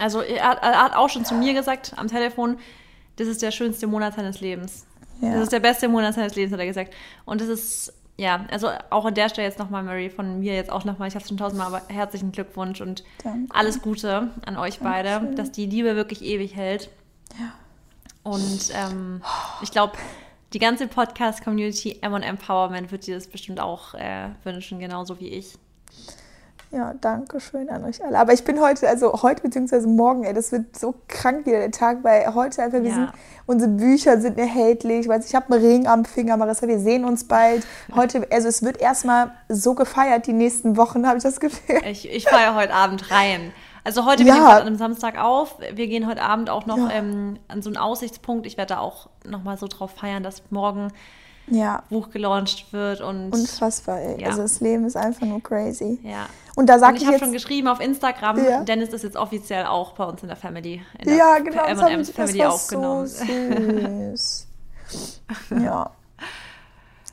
[0.02, 2.58] Also er hat, er hat, auch schon zu mir gesagt am Telefon,
[3.16, 4.84] das ist der schönste Monat seines Lebens.
[5.20, 5.34] Ja.
[5.34, 6.92] Das ist der beste Monat seines Lebens, hat er gesagt.
[7.24, 10.72] Und das ist, ja, also auch an der Stelle jetzt nochmal, Mary, von mir jetzt
[10.72, 13.54] auch nochmal, ich habe es schon tausendmal, aber herzlichen Glückwunsch und Danke.
[13.54, 15.36] alles Gute an euch beide, Dankeschön.
[15.36, 16.90] dass die Liebe wirklich ewig hält.
[17.38, 17.52] Ja.
[18.24, 19.22] Und ähm,
[19.62, 19.92] ich glaube,
[20.52, 25.54] die ganze Podcast-Community M Empowerment wird dir das bestimmt auch äh, wünschen, genauso wie ich.
[26.72, 28.18] Ja, danke schön an euch alle.
[28.18, 31.70] Aber ich bin heute, also heute beziehungsweise morgen, ey, das wird so krank wieder der
[31.70, 32.94] Tag, weil heute einfach, wir ja.
[32.94, 33.12] sind,
[33.44, 37.28] unsere Bücher sind erhältlich, weil ich habe einen Ring am Finger, Marissa, wir sehen uns
[37.28, 37.66] bald.
[37.94, 41.80] Heute, also es wird erstmal so gefeiert die nächsten Wochen, habe ich das Gefühl.
[41.84, 43.52] Ich, ich feiere heute Abend rein.
[43.84, 44.28] Also heute, ja.
[44.28, 45.58] wir nehmen an einem Samstag auf.
[45.58, 46.90] Wir gehen heute Abend auch noch ja.
[46.92, 48.46] ähm, an so einen Aussichtspunkt.
[48.46, 50.88] Ich werde da auch nochmal so drauf feiern, dass morgen
[51.54, 51.82] Ja.
[51.90, 54.20] Buch gelauncht wird und Unfassbar, ey.
[54.20, 54.28] Ja.
[54.28, 55.98] Also das Leben ist einfach nur crazy.
[56.02, 56.26] ja.
[56.54, 58.62] Und da Und sage ich ich, habe schon geschrieben auf Instagram, Ja.
[58.62, 60.82] Dennis ist jetzt offiziell auch bei uns in der Family.
[60.98, 63.06] In der ja, genau, das, hab M&M's ich, das Family war aufgenommen.
[63.06, 64.46] so süß.
[65.62, 65.90] ja.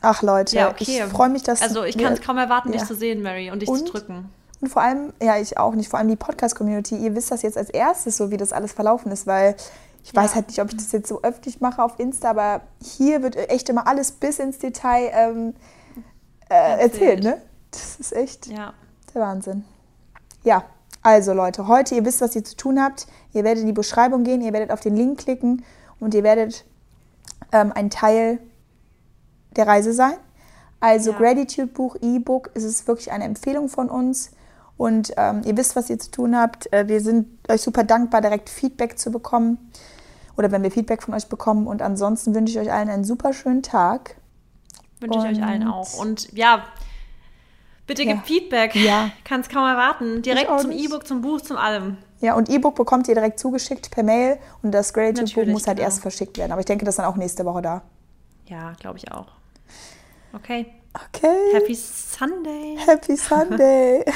[0.02, 1.04] Ach Leute, Ja, okay.
[1.06, 3.62] ich freue mich, dass Also ich kann es kaum erwarten, dich zu sehen, Mary, und
[3.62, 3.80] dich Und?
[3.80, 4.30] zu drücken.
[4.62, 7.58] Und vor allem, ja, ich auch nicht, vor allem die Podcast-Community, ihr wisst das jetzt
[7.58, 9.56] als erstes, so wie das alles verlaufen ist, weil
[10.04, 13.22] ich weiß halt nicht, ob ich das jetzt so öffentlich mache auf Insta, aber hier
[13.22, 15.54] wird echt immer alles bis ins Detail ähm,
[16.50, 16.92] äh, Erzählt.
[16.94, 17.42] erzählt, ne?
[17.72, 18.74] Das ist echt Ja.
[19.14, 19.66] der Wahnsinn.
[20.44, 20.64] Ja,
[21.04, 23.08] also Leute, heute, ihr wisst, was ihr zu tun habt.
[23.34, 25.64] Ihr werdet in die Beschreibung gehen, ihr werdet auf den Link klicken
[26.00, 26.66] und ihr werdet
[27.52, 28.40] ähm, ein Teil
[29.56, 30.16] der Reise sein.
[30.80, 31.18] Also Ja.
[31.18, 34.32] Gratitude-Buch, E-Book, es ist wirklich eine Empfehlung von uns.
[34.80, 36.72] Und ähm, ihr wisst, was ihr zu tun habt.
[36.72, 39.58] Äh, wir sind euch super dankbar, direkt Feedback zu bekommen.
[40.38, 41.68] Oder wenn wir Feedback von euch bekommen.
[41.68, 44.16] Und ansonsten wünsche ich euch allen einen super schönen Tag.
[45.02, 46.00] Wünsche ich euch allen auch.
[46.00, 46.64] Und ja,
[47.88, 48.14] bitte Ja.
[48.14, 48.74] gebt Feedback.
[48.74, 49.12] Ja.
[49.26, 50.22] Kann es kaum erwarten.
[50.22, 50.72] Direkt zum.
[50.72, 51.98] E-Book, zum Buch, zum allem.
[52.22, 54.40] Ja, und E-Book bekommt ihr direkt zugeschickt per Mail.
[54.64, 55.90] Und das Gratitude-Buch muss halt genau.
[55.90, 56.54] erst verschickt werden.
[56.54, 57.82] Aber ich denke, das ist dann auch nächste Woche da.
[58.46, 59.28] Ja, glaube ich auch.
[60.32, 60.68] Okay.
[60.94, 61.52] Okay.
[61.52, 62.78] Happy Sunday.
[62.86, 64.06] Happy Sunday.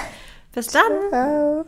[0.53, 1.09] Bis dann.
[1.09, 1.65] Ciao.